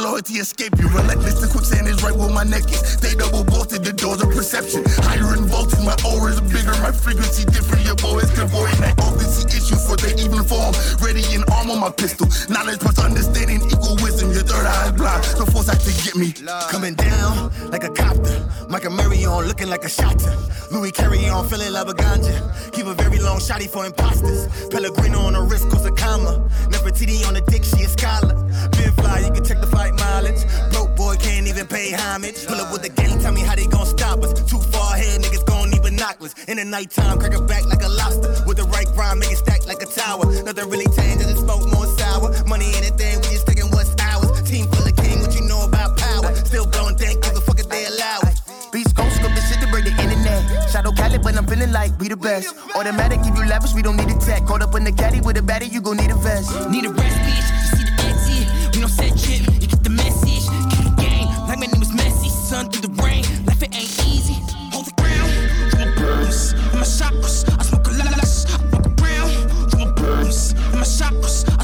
The 0.08 0.12
loyalty 0.12 0.40
escape 0.40 0.80
you. 0.80 0.88
Relentless, 0.88 1.44
the 1.44 1.52
quicksand 1.52 1.86
is 1.86 2.02
right 2.02 2.16
where 2.16 2.32
my 2.32 2.46
neck 2.48 2.64
is. 2.72 2.96
They 3.04 3.12
double 3.14 3.44
bolted 3.44 3.84
the 3.84 3.92
doors 3.92 4.24
of 4.24 4.32
perception. 4.32 4.88
Higher 5.04 5.36
in 5.36 5.52
voltage, 5.52 5.84
my 5.84 6.00
aura 6.08 6.32
is 6.32 6.40
bigger, 6.48 6.72
my 6.80 6.96
frequency 6.96 7.44
different. 7.44 7.84
Your 7.84 8.00
boy 8.00 8.24
is 8.24 8.32
clairvoyant. 8.32 8.80
I 8.80 8.96
often 9.04 9.28
see 9.28 9.44
issues 9.52 9.84
for 9.84 10.00
their 10.00 10.16
even 10.16 10.48
form. 10.48 10.72
Ready 11.04 11.28
in 11.36 11.44
arm 11.52 11.76
on 11.76 11.84
my 11.84 11.92
pistol. 11.92 12.24
Knowledge 12.48 12.80
plus 12.80 13.04
understanding, 13.04 13.60
equal 13.68 14.00
wisdom. 14.00 14.32
Your 14.32 14.48
third 14.48 14.64
eye 14.64 14.88
is 14.88 14.92
blind. 14.96 15.28
The 15.36 15.44
force 15.52 15.68
out 15.68 15.84
to 15.84 15.92
get 15.92 16.16
me. 16.16 16.32
Coming 16.72 16.96
down 16.96 17.52
like 17.68 17.84
a 17.84 17.92
copter. 17.92 18.48
Michael 18.72 18.96
Murray 18.96 19.28
on 19.28 19.44
looking 19.44 19.68
like 19.68 19.84
a 19.84 19.92
shotter. 19.92 20.32
Louis 20.72 20.96
Carry 20.96 21.28
on 21.28 21.52
feeling 21.52 21.76
like 21.76 21.92
a 21.92 21.96
ganja. 22.00 22.72
Keep 22.72 22.88
a 22.88 22.94
very 22.96 23.20
long 23.20 23.44
shotty 23.44 23.68
for 23.68 23.86
imposters. 23.86 24.48
Pellegrino 24.72 25.20
on 25.20 25.34
the 25.34 25.42
wrist, 25.42 25.68
cause 25.68 25.86
a 25.86 25.92
comma. 25.92 26.48
Nefertiti 26.72 27.28
on 27.28 27.34
the 27.34 27.42
dick, 27.52 27.66
she 27.68 27.84
a 27.84 27.90
scholar. 27.92 28.47
Been 28.72 28.92
fly, 28.94 29.20
you 29.20 29.32
can 29.32 29.44
check 29.44 29.60
the 29.62 29.68
fight 29.68 29.94
mileage. 29.94 30.42
Broke 30.72 30.96
boy 30.96 31.16
can't 31.16 31.48
even 31.48 31.68
pay 31.68 31.92
homage. 31.92 32.46
Pull 32.48 32.60
up 32.60 32.72
with 32.72 32.84
the 32.84 32.90
gang, 32.90 33.20
tell 33.20 33.34
me 33.34 33.42
how 33.42 33.56
they 33.56 33.68
gon' 33.68 33.86
stop 33.86 34.24
us. 34.24 34.34
Too 34.50 34.60
far 34.72 34.96
ahead, 34.96 35.22
niggas 35.22 35.46
gon' 35.46 35.70
need 35.70 35.82
binoculars. 35.82 36.36
In 36.48 36.58
the 36.58 36.66
nighttime, 36.66 37.20
crack 37.20 37.34
it 37.34 37.48
back 37.48 37.66
like 37.66 37.84
a 37.84 37.90
lobster. 37.90 38.44
With 38.46 38.58
the 38.58 38.66
right 38.66 38.88
grind, 38.96 39.20
make 39.20 39.32
it 39.32 39.38
stack 39.38 39.66
like 39.66 39.82
a 39.82 39.86
tower. 39.86 40.26
Nothing 40.44 40.70
really 40.70 40.90
changed, 40.96 41.24
just 41.24 41.44
smoke 41.44 41.66
more 41.72 41.88
sour. 41.98 42.34
Money 42.46 42.72
anything, 42.76 43.18
we 43.22 43.28
just 43.36 43.48
taking 43.48 43.70
what's 43.72 43.94
ours. 44.00 44.42
Team 44.48 44.68
full 44.72 44.88
of 44.88 44.96
king, 44.98 45.22
what 45.22 45.34
you 45.36 45.42
know 45.48 45.64
about 45.64 45.98
power? 45.98 46.34
Still 46.46 46.66
blowing 46.66 46.96
dank, 46.96 47.22
give 47.24 47.36
a 47.36 47.42
fuck 47.42 47.60
if 47.60 47.70
they 47.70 47.86
allow 47.86 48.20
it. 48.24 48.40
Beast 48.72 48.96
gon' 48.96 49.10
scope 49.12 49.34
the 49.34 49.42
shit 49.48 49.60
to 49.62 49.68
break 49.68 49.86
the 49.86 49.92
internet. 49.92 50.42
Shadow 50.72 50.92
Cali, 50.92 51.18
but 51.18 51.36
I'm 51.36 51.48
feeling 51.48 51.72
like 51.72 51.98
we 52.00 52.10
the 52.10 52.18
best. 52.18 52.54
Automatic, 52.76 53.24
give 53.24 53.36
you 53.36 53.46
lavish, 53.46 53.74
we 53.74 53.82
don't 53.82 53.98
need 53.98 54.10
a 54.10 54.18
tech. 54.20 54.46
Caught 54.46 54.62
up 54.62 54.76
in 54.76 54.84
the 54.84 54.92
caddy 54.92 55.22
with 55.22 55.38
a 55.38 55.42
baddie, 55.42 55.72
you 55.72 55.82
gon' 55.82 55.98
need 55.98 56.12
a 56.12 56.16
vest. 56.16 56.52
Need 56.70 56.86
a 56.86 56.90
rest, 56.90 57.18
bitch. 57.26 57.87
Chip. 58.98 59.42
You 59.62 59.68
get 59.68 59.84
the 59.84 59.90
message. 59.90 60.46
Keep 60.74 60.84
the 60.86 60.96
game. 60.98 61.28
Like 61.48 61.60
my 61.60 61.66
name 61.66 61.82
is 61.82 61.92
Messi. 61.92 62.30
Sun 62.30 62.70
through 62.72 62.90
the 62.90 63.04
rain. 63.04 63.24
Life 63.46 63.62
it 63.64 63.76
ain't 63.76 64.08
easy. 64.08 64.34
Hold 64.74 64.86
the 64.86 64.94
ground. 65.02 65.32
You 65.72 65.86
my 65.86 65.96
burns. 65.96 66.54
My 66.74 66.82
chakras. 66.82 67.46
I 67.60 67.64
smoke 67.64 67.88
a. 67.88 67.92
I 67.94 68.58
walk 68.72 68.88
around. 69.02 69.30
You 69.32 69.86
my 69.86 69.92
burns. 69.94 70.56
My 70.74 70.82
chakras. 70.82 71.57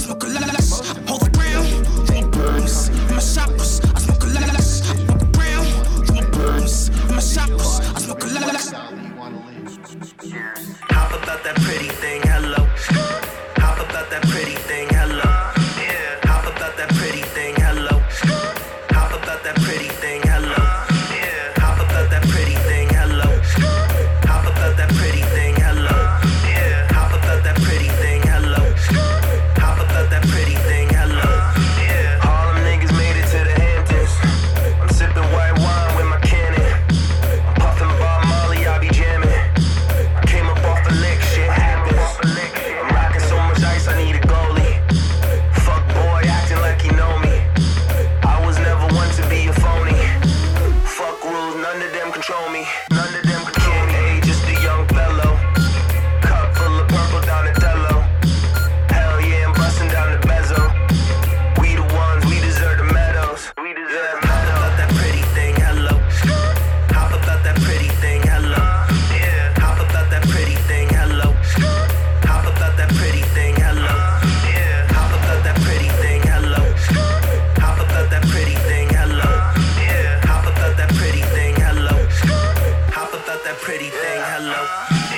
pretty 83.62 83.90
thing. 83.90 84.22
Hello. 84.24 85.13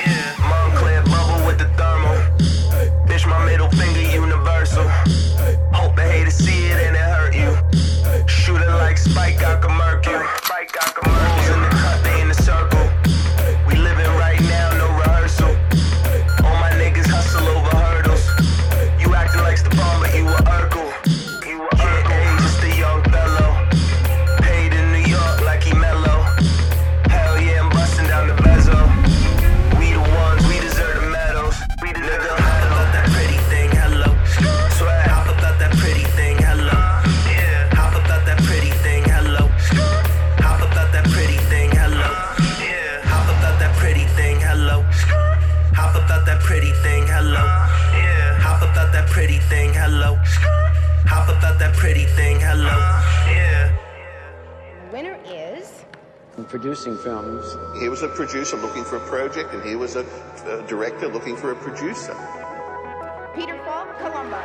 A, 59.97 60.59
a 60.59 60.67
director 60.67 61.07
looking 61.07 61.35
for 61.35 61.51
a 61.51 61.55
producer. 61.55 62.15
Peter 63.35 63.57
Falk, 63.65 63.97
Columbo. 63.99 64.41